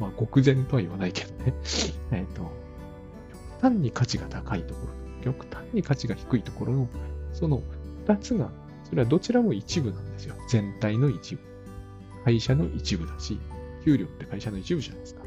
[0.00, 1.54] まあ、極善とは言わないけどね。
[2.10, 6.88] えっと、極端に価値が高いところと、極端に価値が低いところの、
[7.32, 7.62] その
[8.06, 8.50] 二つが、
[8.84, 10.34] それはどちらも一部なんですよ。
[10.48, 11.42] 全体の一部。
[12.24, 13.38] 会社の一部だし、
[13.84, 15.22] 給料って会社の一部じゃないですか。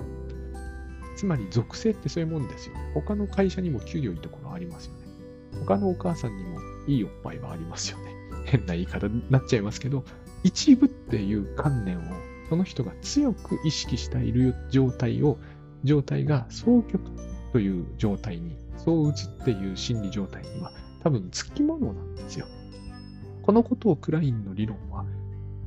[1.16, 2.76] つまり属性ってそういうもんですよ。
[2.94, 5.00] 他の会社にも給料いいところありますよね。
[5.62, 8.14] 他のお母さんにもいいおっぱいはありますよね。
[8.46, 10.04] 変な言い方になっちゃいますけど、
[10.44, 12.02] 一部っていう観念を
[12.50, 15.38] その人が強く意識している状態を、
[15.84, 17.02] 状態が双極
[17.52, 20.72] という状態に、そう打つっていう心理状態には
[21.04, 22.48] 多分つきものなんですよ。
[23.42, 25.06] このことをクラインの理論は、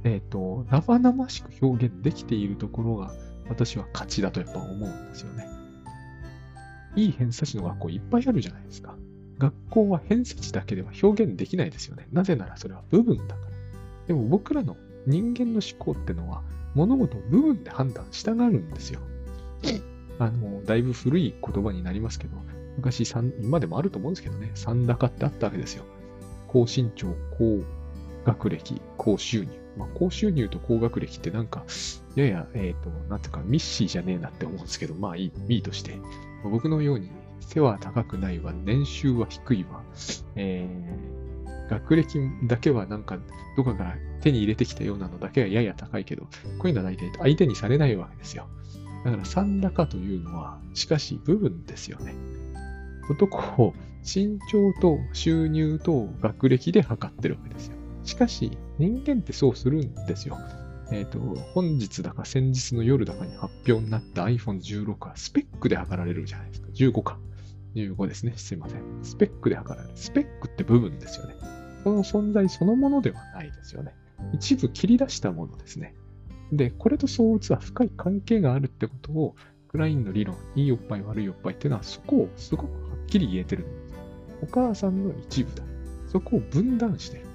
[0.05, 3.13] えっ、ー、と、生々しく表現できているところが
[3.49, 5.47] 私は価値だとやっぱ思うんですよね。
[6.97, 8.97] いい偏差値の学校いっぱいあるじゃないですか。
[9.39, 12.07] 学校は偏差値だけでは表現できないですよね。
[12.13, 13.51] なぜならそれは部分だから。
[14.09, 16.43] でも僕らの人間の思考ってのは
[16.75, 19.01] 物事を部分で判断したがるんですよ。
[20.19, 22.37] あの、だいぶ古い言葉になりますけど、
[22.77, 23.05] 昔、
[23.43, 25.85] 今でもあると思うんですけどね、三高ってあったわけですよ。
[26.49, 27.63] 高身長、高
[28.25, 29.51] 学歴、高収入。
[29.77, 31.65] まあ、高収入と高学歴ってなんか、
[32.17, 35.99] やや、えっ、ー、と、なんていうか、ミッシーじゃねえなって思うんですけど、まあいい、いいとして、
[36.43, 39.83] 僕のように背は高くないわ、年収は低いわ、
[40.37, 43.19] えー、学歴だけはなんか、
[43.57, 46.25] どこかから手に入れてきたようなのだけはやや高いけど、
[46.59, 48.49] こういうのは大体相手にされないわけですよ。
[49.05, 52.15] だから残高というのは、しかし部分ですよね。
[53.11, 57.77] 男を身長と収入と学歴で測ってるわけですよ。
[58.05, 60.39] しかし、人間ってそうするんですよ。
[60.93, 61.19] えっ、ー、と、
[61.53, 66.69] 本日だか先日の夜だかに発表になった iPhone16 はスペックで測られるじゃないですか。
[66.73, 67.19] 15か。
[67.75, 68.33] 15ですね。
[68.37, 68.83] すいません。
[69.03, 69.97] スペックで測られる。
[69.97, 71.35] スペックって部分ですよね。
[71.85, 73.95] その存在そのものではないですよね。
[74.33, 75.95] 一部切り出したものですね。
[76.53, 79.37] で、これと相打つは深い関係があるってことを、
[79.69, 83.67] クラインの理論、いいおっぱい悪いおっぱいっていうのはそこをすごくはっきり言えてる。
[84.43, 85.63] お母さんの一部だ。
[86.09, 87.27] そこを分断してる。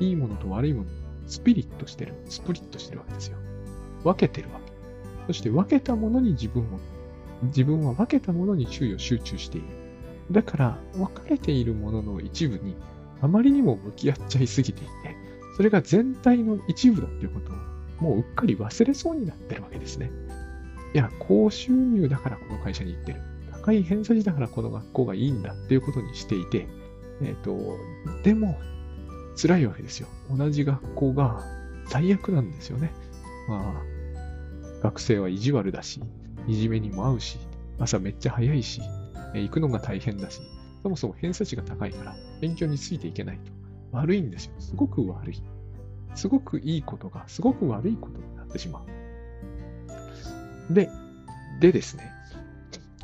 [0.00, 0.90] いいものと悪いもの、
[1.26, 2.14] スピリットしてる。
[2.26, 3.38] スプリットしてるわけですよ。
[4.02, 4.72] 分けてるわけ。
[5.28, 6.80] そして分けたものに自分を、
[7.44, 9.66] 自分は分けたものに注意を集中している。
[10.32, 12.74] だから、分かれているものの一部に
[13.20, 14.90] あまりにも向き合っちゃいすぎていて、
[15.56, 17.73] それが全体の一部だっていうことを
[18.04, 20.10] もううっかり忘れそうになってるわけですね。
[20.92, 23.22] いや、高収入だからこの会社に行ってる。
[23.50, 26.68] 高い偏差値だからこの学校がいいんだっていうことにしていて、
[27.22, 27.78] えっ、ー、と、
[28.22, 28.58] でも、
[29.40, 30.08] 辛いわけですよ。
[30.30, 31.42] 同じ学校が
[31.86, 32.92] 最悪なんですよね。
[33.48, 33.82] まあ、
[34.82, 36.02] 学生は意地悪だし、
[36.46, 37.38] いじめにも合うし、
[37.78, 38.82] 朝めっちゃ早いし、
[39.34, 40.42] え行くのが大変だし、
[40.82, 43.50] そもそも偏差値が高いから勉強についていけないと。
[43.92, 44.52] 悪いんですよ。
[44.58, 45.42] すごく悪い。
[46.14, 48.82] すごくいいことが、すごく悪いことになってしま
[50.70, 50.74] う。
[50.74, 50.88] で、
[51.60, 52.10] でですね、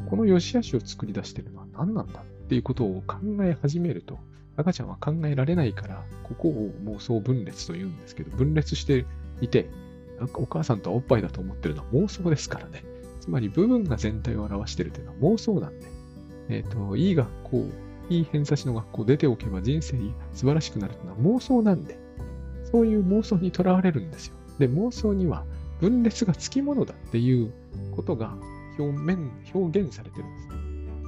[0.08, 4.18] この良し悪しを作り出してるのは何なんだっていうことを考え始めると、
[4.56, 9.04] 赤ちゃんは考えられないから、ここを妄想分裂と言うんですけど、分裂して
[9.40, 9.68] いて、
[10.18, 12.84] なんかお母さんとはおっぱいだと思ってるのは妄想ですからね。
[13.20, 15.86] つまり部分が全体を表しているというのは妄想なんで、
[16.48, 17.66] えっ、ー、と、いい学校、
[18.08, 19.98] いい偏差値の学校出ておけば人生
[20.32, 21.99] 素晴らしくなるというのは妄想なんで、
[22.72, 24.34] そういう妄想にとらわれるんですよ。
[24.58, 25.44] で、妄想には
[25.80, 27.52] 分裂がつきものだっていう
[27.94, 28.34] ことが
[28.78, 30.54] 表面、表現されてるんですね。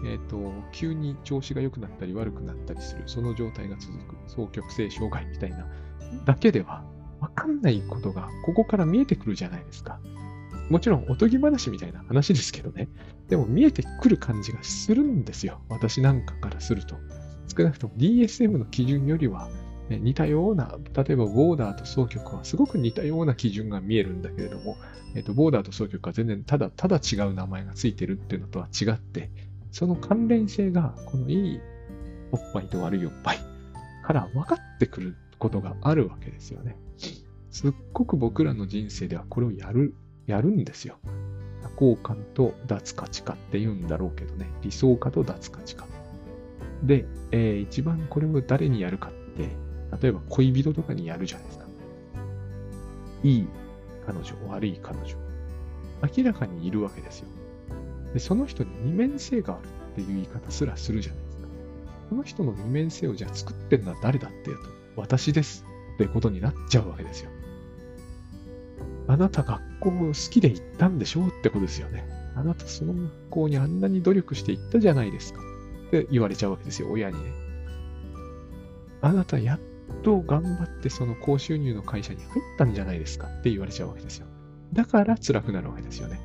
[0.05, 5.67] えっ、ー、と、急に調子が良くなったり悪くなったりする、その状態が続く、双極性障害みたいな、
[6.25, 6.85] だけでは
[7.21, 10.01] わかんないことがここから見えてくるじゃないですか。
[10.71, 12.89] もちろんおとぎ話みたいな話ですけどね。
[13.29, 15.61] でも見えてくる感じがするんですよ。
[15.69, 16.97] 私なんかからすると。
[17.57, 19.49] 少なくとも DSM の基準よりは
[19.99, 24.77] 似たような、例えばボーダーと双極はすごく似たような基準が見えるんだけれども、
[25.15, 29.31] えっと、ボーダーと双極は全然ただ、ただ違う名前がついてるっていうのとは違って、
[29.71, 31.61] その関連性が、このいい
[32.31, 33.39] おっぱいと悪いおっぱい
[34.05, 36.77] から分かってくることがあるわけですよね。
[37.51, 39.95] すっごく僕らの人生ではこれをやる、
[40.27, 40.99] やるんですよ。
[41.63, 44.51] 多幸感と脱価値化って言うんだろうけどね。
[44.63, 45.87] 理想化と脱価値化。
[46.83, 49.51] で、えー、一番これを誰にやるかって、
[50.01, 51.67] 例えば恋人とかにやるじゃないですか。
[53.25, 53.49] いい
[54.07, 55.17] 彼女、悪い彼女。
[56.17, 57.29] 明らかにいるわけですよ。
[58.15, 61.49] で、その人に二面性があるっていう言い方すらするじゃないですか。
[62.09, 67.31] その人の二面性をじゃあ作ってるのは誰だっていうと、私ですってことになっちゃうわけですよ。
[69.09, 72.07] あなた学校好きで行ったんでしょうってことですよね。
[72.35, 75.41] あなたその学校にあんなに努力して行ったじゃないですか。
[75.89, 77.33] って言われちゃうわけですよ、親にね。
[79.01, 79.59] あなたやっ
[79.93, 84.27] と頑張ってその高収入の会社に入ったんじゃないですかって言われちゃうわけですよ。
[84.73, 86.21] だから辛くなるわけですよね。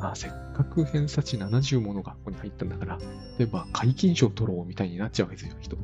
[0.00, 2.98] あ、せっかく偏差値70もの学校に入ったんだから、
[3.38, 5.78] 例えば皆勤賞取ろうみたいになっちゃうわけですよ、人。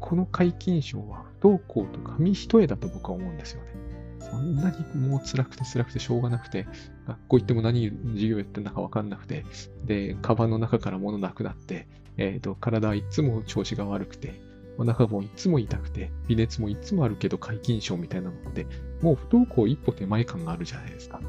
[0.00, 3.88] この皆勤賞は不登校と紙一重だと僕は思うんですよね。
[4.20, 6.66] そんなにもう辛くて辛くてしょうがなくて、
[7.06, 9.44] 学校行っても何授業やってんだかわかんなくて、
[9.84, 14.40] で、カバンの中から物なくなって、えっ、ー、と、体はいつも調子が悪くて、
[14.78, 18.66] お腹もいつも痛くて、微熱もいつもあるけど皆勤賞みたいなのって、
[19.02, 21.20] もう不登校一歩手前感があるじゃないですか。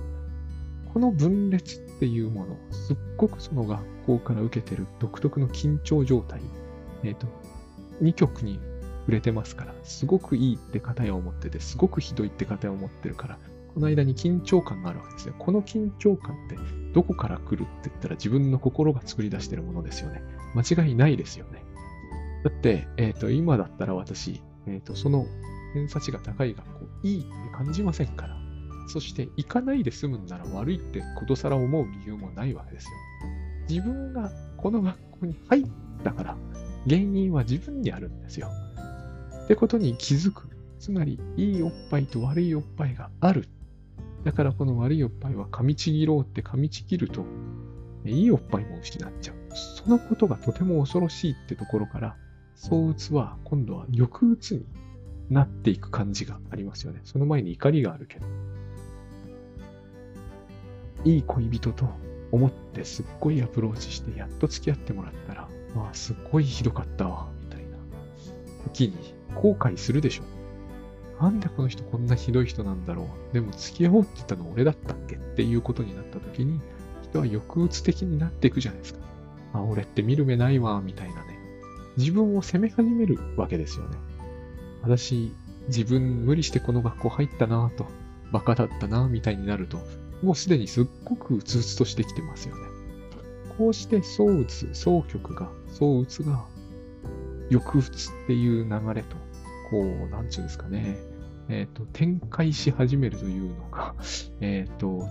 [0.93, 6.41] この分裂っていうもの、すっごくその学校から受けてる独特の緊張状態、
[7.03, 7.27] えっ、ー、と、
[8.01, 8.59] 2曲に
[9.01, 13.39] 触れてますから、すごくいいって方や思ってて、すごくひどいって方や思ってるから、
[13.73, 15.33] この間に緊張感があるわけですよ。
[15.39, 16.57] この緊張感って
[16.93, 20.21] どこから来るって言ったら自分の心が作り出してるものですよね。
[20.53, 21.63] 間違いないですよね。
[22.43, 25.25] だって、えっ、ー、と、今だったら私、えっ、ー、と、その
[25.73, 28.37] 偏差値が高い学校、いいって感じませんから。
[28.87, 32.91] そして、行かないで済むんなら悪いってことさら思う理由もないわけですよ。
[33.69, 35.65] 自分がこの学校に入っ
[36.03, 36.37] たから、
[36.85, 38.49] 原因は自分にあるんですよ。
[39.43, 40.49] ってことに気づく。
[40.79, 43.47] つまり、いいおっぱいと悪いおっぱいがある。
[44.23, 47.25] だからこの悪いおっぱいは噛みちぎろうって噛みちぎると、
[48.05, 49.35] いいおっぱいも失っちゃう。
[49.53, 52.15] そのことがとても恐ろしいってところから、
[52.61, 54.65] 相うつは今度は抑うつに
[55.29, 56.99] なっていく感じがありますよね。
[57.05, 58.25] その前に怒りがあるけど。
[61.05, 61.87] いい恋人と
[62.33, 67.77] 思ってすっごいアプローチしてやっと付き合ってもらったら、まあすっごいひどかったわ、みたいな
[68.65, 70.23] 時に後悔するでしょ。
[71.23, 73.33] なんでこの人こんなひどい人なんだろう。
[73.33, 76.59] でも付き合おうって言ったの俺だったっけっていうことになった時に、
[77.03, 78.99] 人は抑うつ的になっていくじゃないですか。
[79.53, 81.38] あ、俺って見る目ないわ、みたいなね。
[81.97, 83.97] 自分を責め始めるわけですよね。
[84.81, 85.31] 私、
[85.67, 87.85] 自分無理してこの学校入ったなぁと、
[88.31, 89.79] バカだったなぁみたいになると、
[90.21, 92.61] もうすでにすっごくうつうつとしてきてますよね。
[93.57, 96.45] こうして相うつ、相極が、相うつが、
[97.49, 99.15] 抑うつっていう流れと、
[99.69, 100.97] こう、なんちゅうんですかね、
[101.49, 103.95] えっ、ー、と、展開し始めるというのか、
[104.39, 105.07] えっ、ー、と、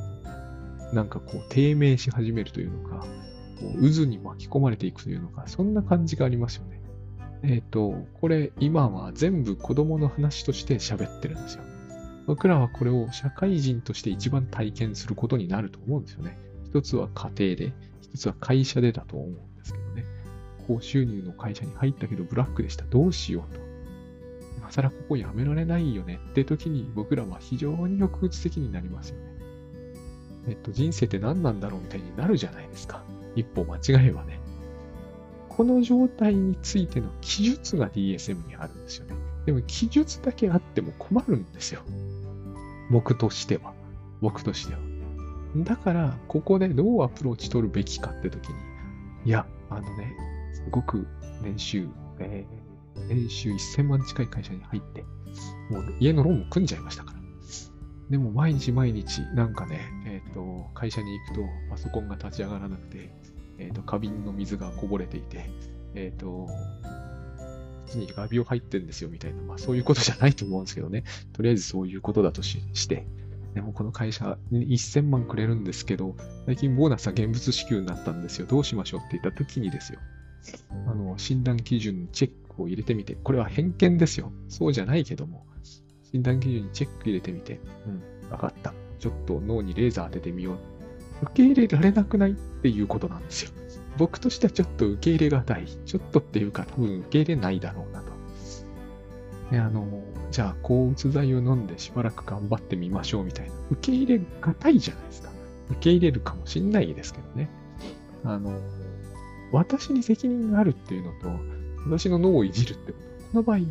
[0.93, 3.07] なんかこう、低迷し始めるというのか、
[3.61, 6.81] こう渦に巻き込まれていくというのか、そんな感じがありますよね。
[7.43, 11.63] えっ、ー、と、これ今は全部子供の話として喋ってるんですよ。
[12.27, 16.39] 僕らはこれを社会人として一番体験することになると思うんですよね。
[16.65, 20.05] 一つは家庭で、一つは会社でだと思うんですけどね。
[20.67, 22.85] 高収入の会社に入ったけどブラックでした。
[22.85, 23.61] どうしようと。
[24.59, 29.25] 今更ここ辞められないよねって時に僕らは非常に抑うつ的になりますよね。
[30.49, 33.03] えっと、人生って何なんだろうみたいになるじゃないですか。
[33.39, 34.41] 一歩間違えばね。
[35.49, 39.15] この状態についての記述が DSM にあるんですよね。
[39.47, 41.83] でも記述だけあっても困るんですよ。
[42.91, 43.75] 僕としては。
[44.21, 44.81] 僕としては。
[45.57, 48.55] だから、ここでどうアプローチ取るべきかって時に、
[49.25, 50.17] いや、あのね、
[50.53, 51.07] すごく
[51.43, 55.03] 年収、えー、年収1000万近い会社に入って、
[55.71, 57.18] もう家のローンも組んじゃいましたから。
[58.11, 61.41] でも毎日毎日、なんかね、えっ、ー、と、会社に行くと
[61.71, 63.11] パソコンが立ち上がらなくて、
[63.59, 65.51] えっ、ー、と、花瓶の水がこぼれていて、
[65.95, 66.49] えっ、ー、と、
[67.87, 71.05] 普通に画鋲入ってんですよみたいな、まあそういうことじゃないと思うんですけどね。
[71.33, 73.07] とりあえずそういうことだとしして、
[73.55, 76.15] でもこの会社1000万くれるんですけど、
[76.47, 78.47] 最近ボーナスは現物支給になったんですよ。
[78.47, 79.99] どうしましょうって言った時にですよ。
[80.87, 84.33] あの、診断基準チェックを入れてみて、これは偏見ですよ。
[84.49, 85.47] そうじゃないけども、
[86.13, 88.73] 診断基準にチェック入れてみて、うん、わかった。
[88.99, 90.57] ちょっと脳にレーザー当ててみよう。
[91.23, 93.51] 受け入れられなくないっていうことなんですよ。
[93.97, 95.67] 僕としてはちょっと受け入れがたい。
[95.67, 98.13] ちょっとっていうか多分受け入れないだろうなと。
[99.51, 99.87] ね、あの、
[100.31, 103.55] じゃあ抗うつ剤を飲んでしばらく頑張ってみましょうみたいな。
[103.71, 105.31] 受け入れがたいじゃないですか。
[105.71, 107.51] 受け入れるかもしんないですけどね。
[108.25, 108.61] あの、
[109.53, 111.29] 私に責任があるっていうのと、
[111.87, 113.69] 私の脳をいじるってことこの場合、全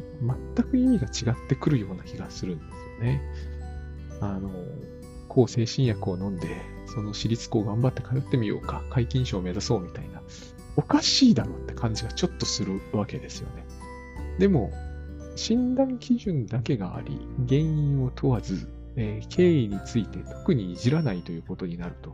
[0.70, 3.22] く意味が違ってくるような気がするんですよね。
[4.22, 4.52] あの、
[5.28, 6.48] 抗精神薬を飲んで、
[6.88, 10.22] その私立校頑張って通ってみようか、皆勤賞を目指そうみたいな、
[10.76, 13.66] おかしいだろって感じがちょっとするわけですよね。
[14.40, 14.72] でも、
[15.36, 22.12] 診断基準だけがあり、原因を問わず、えー、経緯について特にいじらないということになると、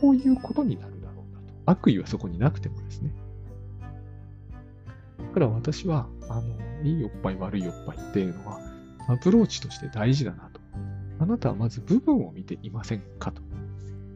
[0.00, 1.54] こういうことになるだろうなと。
[1.66, 3.14] 悪意はそこになくてもですね。
[5.32, 8.60] だから私は、あの、いいおっぱい悪いおっぱいっていうのは、
[9.08, 10.60] アプローチとして大事だなと。
[11.20, 13.40] あなたはまず部分を見ていませんかと。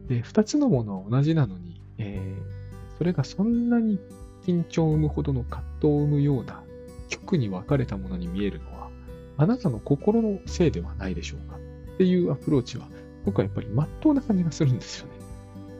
[0.07, 3.99] で、二つのものは同じなのに、えー、それがそんなに
[4.45, 6.61] 緊張を生むほどの葛藤を生むような
[7.09, 8.91] 極に分かれたものに見えるのは、
[9.37, 12.87] あなたの心のせいではないでしょうかっていうアプローチは、
[13.25, 15.13] 僕はやっぱり真っ当な感じがするんですよね。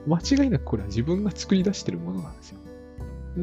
[0.08, 2.60] 間違いなくこれは自分が作り出しているものなんですよ。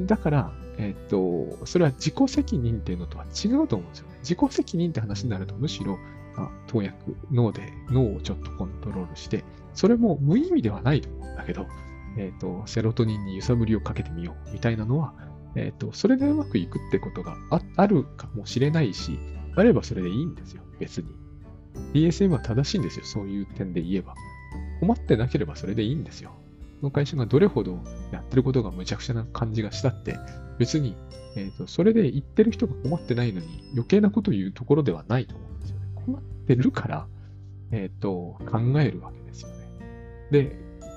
[0.07, 4.19] だから、えっ、と、それは自己責任っていうのとは違うと思うんですよね。
[4.21, 5.99] 自己責任って話になると、むしろ、
[6.37, 11.67] あ投薬、脳で脳をちょっとコントロールして、それも無意味ではないと思うんだけど、
[12.17, 15.15] えっ、と、セロトニンに揺さぶりをかけてみようみたいなのは、
[15.57, 17.37] えっ、と、それでうまくいくってことが
[17.77, 19.19] あるかもしれないし、
[19.57, 21.09] あればそれでいいんですよ、別に。
[21.93, 24.15] DSM は正しいんですよ、そういう点で言えば。
[24.81, 26.33] 困ってなければそれでいいんですよ。
[26.81, 27.81] その会社がどれほど
[28.13, 30.17] やってることが無茶苦茶な感じがしたって、
[30.59, 30.97] 別に、
[31.37, 35.87] え、ー、と、それで言ってる人が困ってないのに余計なこと言うところではないと思うんですよね。
[36.07, 37.07] 困ってるから、
[37.71, 39.55] えっ、ー、と、考えるわけですよね。
[40.31, 40.57] で、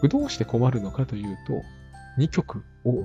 [0.10, 1.62] どうして困るのかというと、
[2.22, 3.04] 2曲を、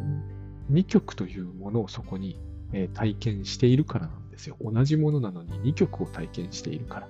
[0.71, 2.39] 2曲というものをそこに、
[2.73, 4.57] えー、体験しているからなんですよ。
[4.61, 7.09] 同じものなのに2曲を体験しているから。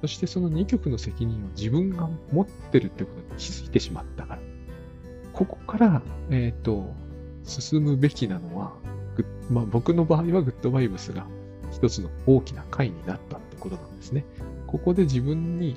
[0.00, 4.40] そしてその2曲の責任を自分が持ってるってことに気づいてしまったから。
[5.32, 6.94] ここから、えっ、ー、と、
[7.48, 8.72] 進むべきなのは、
[9.50, 11.26] まあ、僕の場合はグッドバイブスが
[11.72, 14.24] 一つの大きな回になったってことなんですね。
[14.66, 15.76] ここで自分に、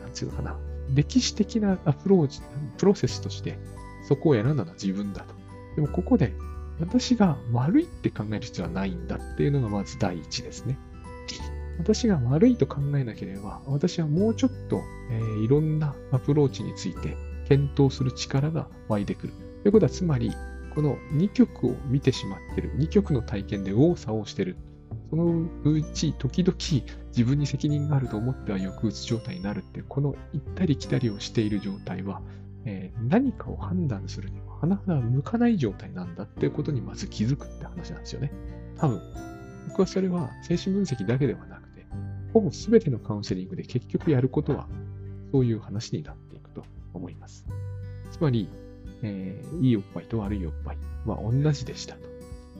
[0.00, 0.56] なんていうのかな、
[0.94, 2.40] 歴史的なアプローチ、
[2.78, 3.58] プロセスとして
[4.08, 5.34] そこを選んだのは自分だと。
[5.76, 6.32] でもここで
[6.80, 10.78] 私が悪いって考える必要はないんだっていうのがまず第一ですね。
[11.78, 17.16] 私が悪いと考えなければ、私はもうちょっと、えー、いろんなアプローチについて
[17.48, 19.32] 検討する力が湧いてくる。
[19.62, 20.32] ということは、つまり、
[20.74, 24.56] この2曲を見てしまってる、2曲の体験で右往左往してる。
[25.10, 26.56] そのうち、時々
[27.08, 32.22] 自分に責任があると思っては抑うつ状態になるって、この行ったり来たりをしている状態は、
[32.64, 38.32] えー、何かを判断するには鼻が向かない状態なんだっていうことにまず気づくって話なんですよね。
[38.78, 39.00] 多分、
[39.68, 41.86] 僕はそれは精神分析だけではなくて、
[42.32, 44.68] ほぼ全てのカウンセリングで結局やることは、
[45.32, 46.64] そういう話になっていくと
[46.94, 47.44] 思います。
[48.10, 48.48] つまり、
[49.02, 52.12] えー、いいおっぱいと悪いおっぱいは同じでしたと。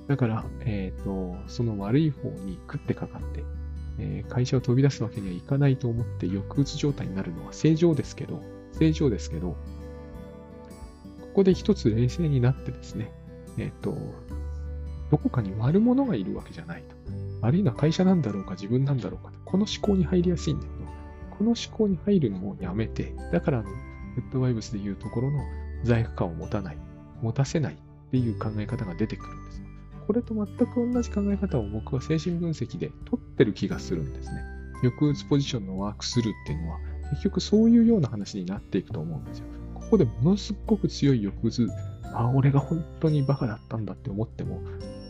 [0.08, 3.44] だから、え、ー、と、その悪い方に食ってかかって、
[3.98, 9.56] えー、会社を飛び出すわけにはいかないと思って抑うつ状態になるのは正常ですけど、正常ですけど、こ
[11.34, 13.12] こで一つ冷静になってですね、
[13.58, 13.96] えっ、ー、と、
[15.10, 16.96] どこかに悪者がいるわけじゃないと。
[17.42, 19.32] 悪いのは会社なんだろうか自分なんだろうか。
[19.44, 20.74] この思考に入りやすいんだけど、
[21.38, 23.76] この思考に入るのをやめて、だからあの、グ
[24.20, 25.38] ッドバイブスで言うところの
[25.84, 26.78] 罪悪感を持たない、
[27.22, 27.76] 持たせないっ
[28.10, 29.62] ていう考え方が出てくるんです。
[30.06, 34.42] これと全く同じ考え方を僕は精神分析で取ってる気がするんですね。
[34.82, 36.78] 抑うつポジションのワークスルーっていうのは、
[37.10, 39.46] 結局そういうような話になっていくと思うんですよ。
[39.74, 41.68] ここでものすごく強い抑うつ、
[42.14, 44.60] あ、俺が本当にバカだったんだって思っても、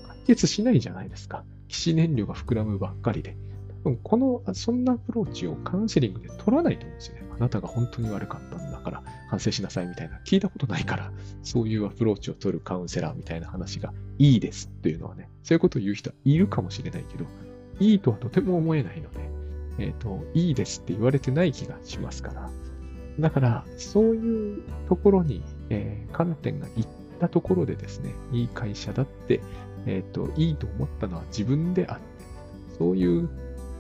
[0.07, 1.45] 解決しないじゃないですか。
[1.68, 3.37] 起死燃料が膨らむばっかりで。
[3.85, 7.23] 多分この、そんなアプローチをカウンセリングで取らないと思うんですよね。
[7.35, 11.12] あなたが本当に悪かったんだから反省しなさいみたいな、聞いたことないから、
[11.43, 17.24] そういうアプローチを取るカウンセラーみたいな話がいいですっていうのはね、そういうことを言う人はいるかもしれないけど、
[17.80, 19.20] いいとはとても思えないので、
[19.78, 22.51] えっ、ー、と、いいですって言われてない気がしますから。
[23.18, 26.87] だから、そういうところに、えー、観点がいっ
[27.20, 29.41] たところでですね、いい会社だって、
[29.87, 32.03] えっ、ー、と、いいと思ったのは自分であって、
[32.78, 33.28] そういう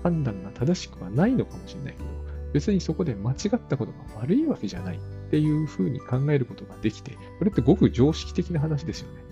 [0.02, 2.04] 判断が正しくはないのかもしれないけど、
[2.52, 5.00] 別にそこで間違ったことが悪いわけじゃないっ
[5.30, 9.22] ていうふうに考えることができて、これってごく常識的な話ですよね。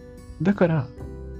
[0.43, 0.89] だから、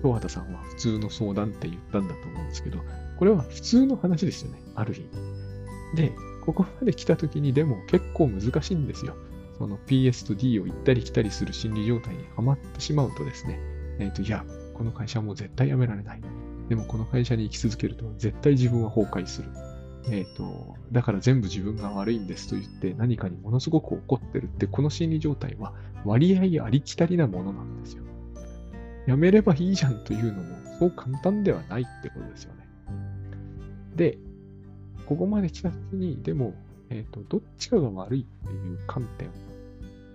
[0.03, 2.79] 戸畑さんは普通の相談って言ったんだと思うんですけど、
[3.19, 5.97] これは普通の話ですよね、ある意味。
[5.97, 6.13] で、
[6.45, 9.15] ここまで来た時にでも結構難しいんですよ。
[9.59, 13.59] その PS と D を行ったり来たりする心理状態にはまってしまうとですね、
[13.99, 16.23] えっ、ー、と、いや、この会社はもう絶対辞められない。
[16.71, 19.49] でもこの会社に生き続けると絶対自分は崩壊する。
[20.07, 25.73] えっ、ー、と、だから全部自分が悪いんですと言って何かにものすごく怒ってるって、この心理状態は
[26.05, 28.05] 割合ありきたりなものなんですよ。
[29.07, 32.67] やめればいいじゃんというのもそう簡単ではないってことですよね。
[33.97, 34.19] で、
[35.07, 36.55] ここまで来た時に、でも、
[36.89, 39.33] えっ、と、どっちかが悪いっていう観点を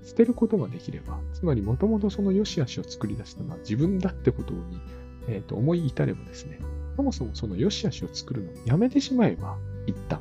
[0.03, 4.79] 捨てることができれば、つまりもともとその良し悪しを作り出したのは自分だってことに、
[5.27, 6.59] えー、と思い至ればですね、
[6.95, 9.57] そもそもその良し悪しを作るのをやめてしまえば、
[9.87, 10.19] 一旦、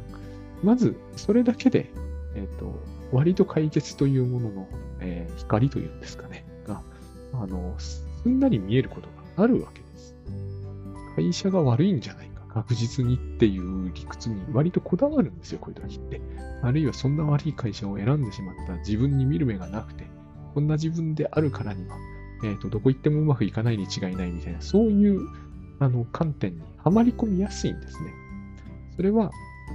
[0.63, 1.91] まずそれだけで、
[2.35, 4.69] えっ、と、割と解決というものの、
[5.01, 6.83] えー光というんですかね、が、
[7.33, 10.17] あの、すんなり見えることがあるわけです。
[11.17, 16.21] 会社が悪いんじゃないか、確実にっていう理屈に割とこだわるんですよ、こういう時って。
[16.63, 20.07] あるいはそんな悪い会社を選んでしまった自分に見る目がなくて、
[20.55, 21.97] こんな自分であるからには、
[22.45, 25.21] えっ、と、どこ行ってもうまくいかないに違いないみたいな、そういう、
[25.79, 28.13] あの、観点にはまり込みやすいんですね。
[28.97, 29.31] それは、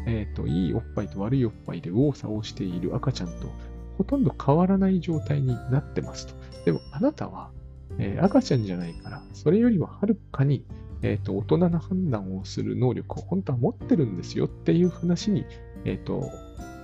[0.06, 3.50] えっ、と、いいおっぱいと悪いおっぱいで右往左往している赤ちゃんと
[3.98, 6.34] ほとんど変わらない状態になってますと。
[6.66, 7.52] でも、あなたは、
[7.98, 10.66] えー赤ちゃんじゃないから、それよりははるかに、
[11.02, 15.46] えっ、と、大人な判断をする能力を本当は持ってるんですよっていう話に、
[15.86, 16.30] えっ、と、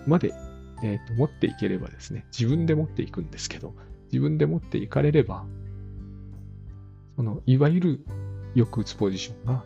[0.07, 0.33] まで、
[0.83, 3.73] えっ、と、持っていければですね、自分で持っていくんですけど、
[4.11, 5.45] 自分で持っていかれれば、
[7.15, 8.05] その、いわゆる
[8.55, 9.63] よく打つポジションが、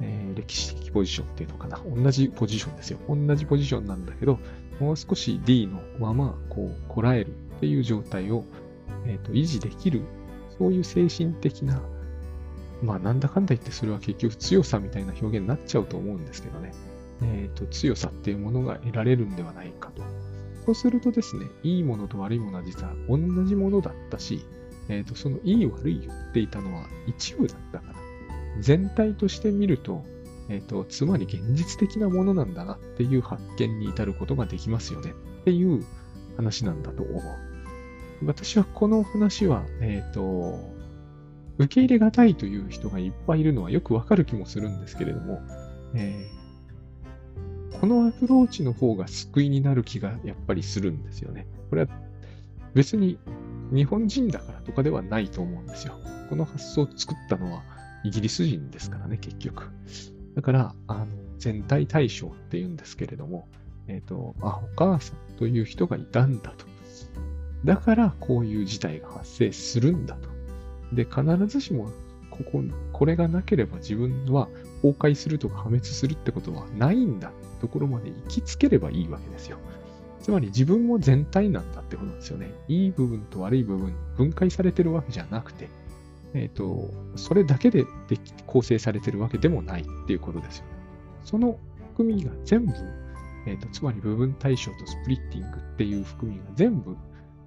[0.00, 1.80] えー歴史的ポジションっていうのかな。
[1.84, 2.98] 同じポジションですよ。
[3.08, 4.38] 同じポジションなんだけど、
[4.78, 8.44] もう少し D のまま、こう、こらえるっていう状態を、
[9.06, 10.02] えっ、と、維持できる、
[10.58, 11.82] そういう精神的な、
[12.82, 16.72] まあ、なんだかんだ言ってそれは結局強さみたいな表現になっちゃうと思うんですけどね。
[17.22, 20.02] えっ、と、強さっていうものが得られるんではないかと。
[20.66, 24.44] そうするとですね、いいものと悪いものは実は同じものだったし、
[24.88, 27.95] えっ、と、そのいい悪い言っていたのは一部だったから、
[28.60, 30.04] 全体として見ると、
[30.48, 35.84] えっ、と、つまり現実的なものなんだなっていう発見に至ることができますよねっていう
[36.36, 37.22] 話なんだと思う。
[38.24, 40.58] 私はこの話は、えっ、と、
[41.58, 45.40] 受け入れがたいという人がいっぱいいるのはよくわかる気もするんですけれども、
[45.94, 46.36] えー
[47.80, 51.46] このアプローチの方が救いになる気がやっぱりするんですよね。
[51.68, 51.88] これは
[52.74, 53.18] 別に
[53.72, 55.98] 日本人だからとかではないと思うんですよ。
[56.28, 57.62] この発想を作ったのは
[58.06, 59.70] イギリス人ですからね、結局。
[60.34, 61.06] だから、あの
[61.38, 63.48] 全体対象っていうんですけれども、
[63.88, 66.66] えっ、と、あ、お母さんという人がいたんだと。
[67.64, 70.28] だから、こういう事態が発生するんだと。
[70.92, 71.90] で、必ずしも、
[72.30, 74.48] ここ、これがなければ自分は
[74.82, 79.58] 崩壊するとか破滅するってことはないんだってところまで行きつければいいわけですよ。
[80.20, 82.50] つまり自分も全体なんだってことですよね。
[82.68, 85.68] いい部分と悪い部分に分解されてるわけじゃなくて、
[86.36, 90.70] えっ、と、それだけでで構成されてるわけでもないっていうことですよね。
[91.24, 91.58] その
[91.92, 92.72] 含みが全部、
[93.46, 96.96] えっ、と、つまり部分対象とスプリッティングっていう含みが全部、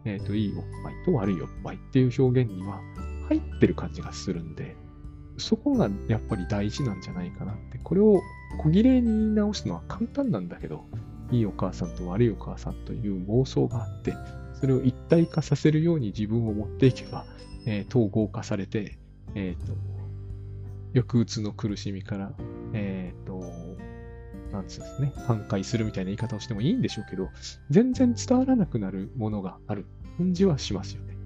[0.06, 2.82] えっ、と、いいおっぱいと悪いおっぱいっていう表現には
[3.28, 4.76] 入ってる感じがするんで、
[5.38, 7.80] そこがやっぱり大事なんじゃないかなって。
[7.84, 8.22] これを
[8.58, 10.86] 小綺麗に言い直すのは簡単なんだけど、
[11.32, 14.16] いいお母さんと悪いお母さんという妄想があって、
[14.60, 17.26] それを一体化させるように自分を持っていけば、
[17.70, 18.97] えー統合化されて、
[19.36, 19.74] えっ、と、
[20.93, 22.32] 抑うつの苦しみから、
[22.74, 23.39] えっ、と、
[24.51, 27.30] なんつうんですね、反壊するみたいな言い方をしてもいいんでしょうけど、
[27.70, 29.86] 全然伝わらなくなるものがある
[30.17, 31.18] 感じはしますよね。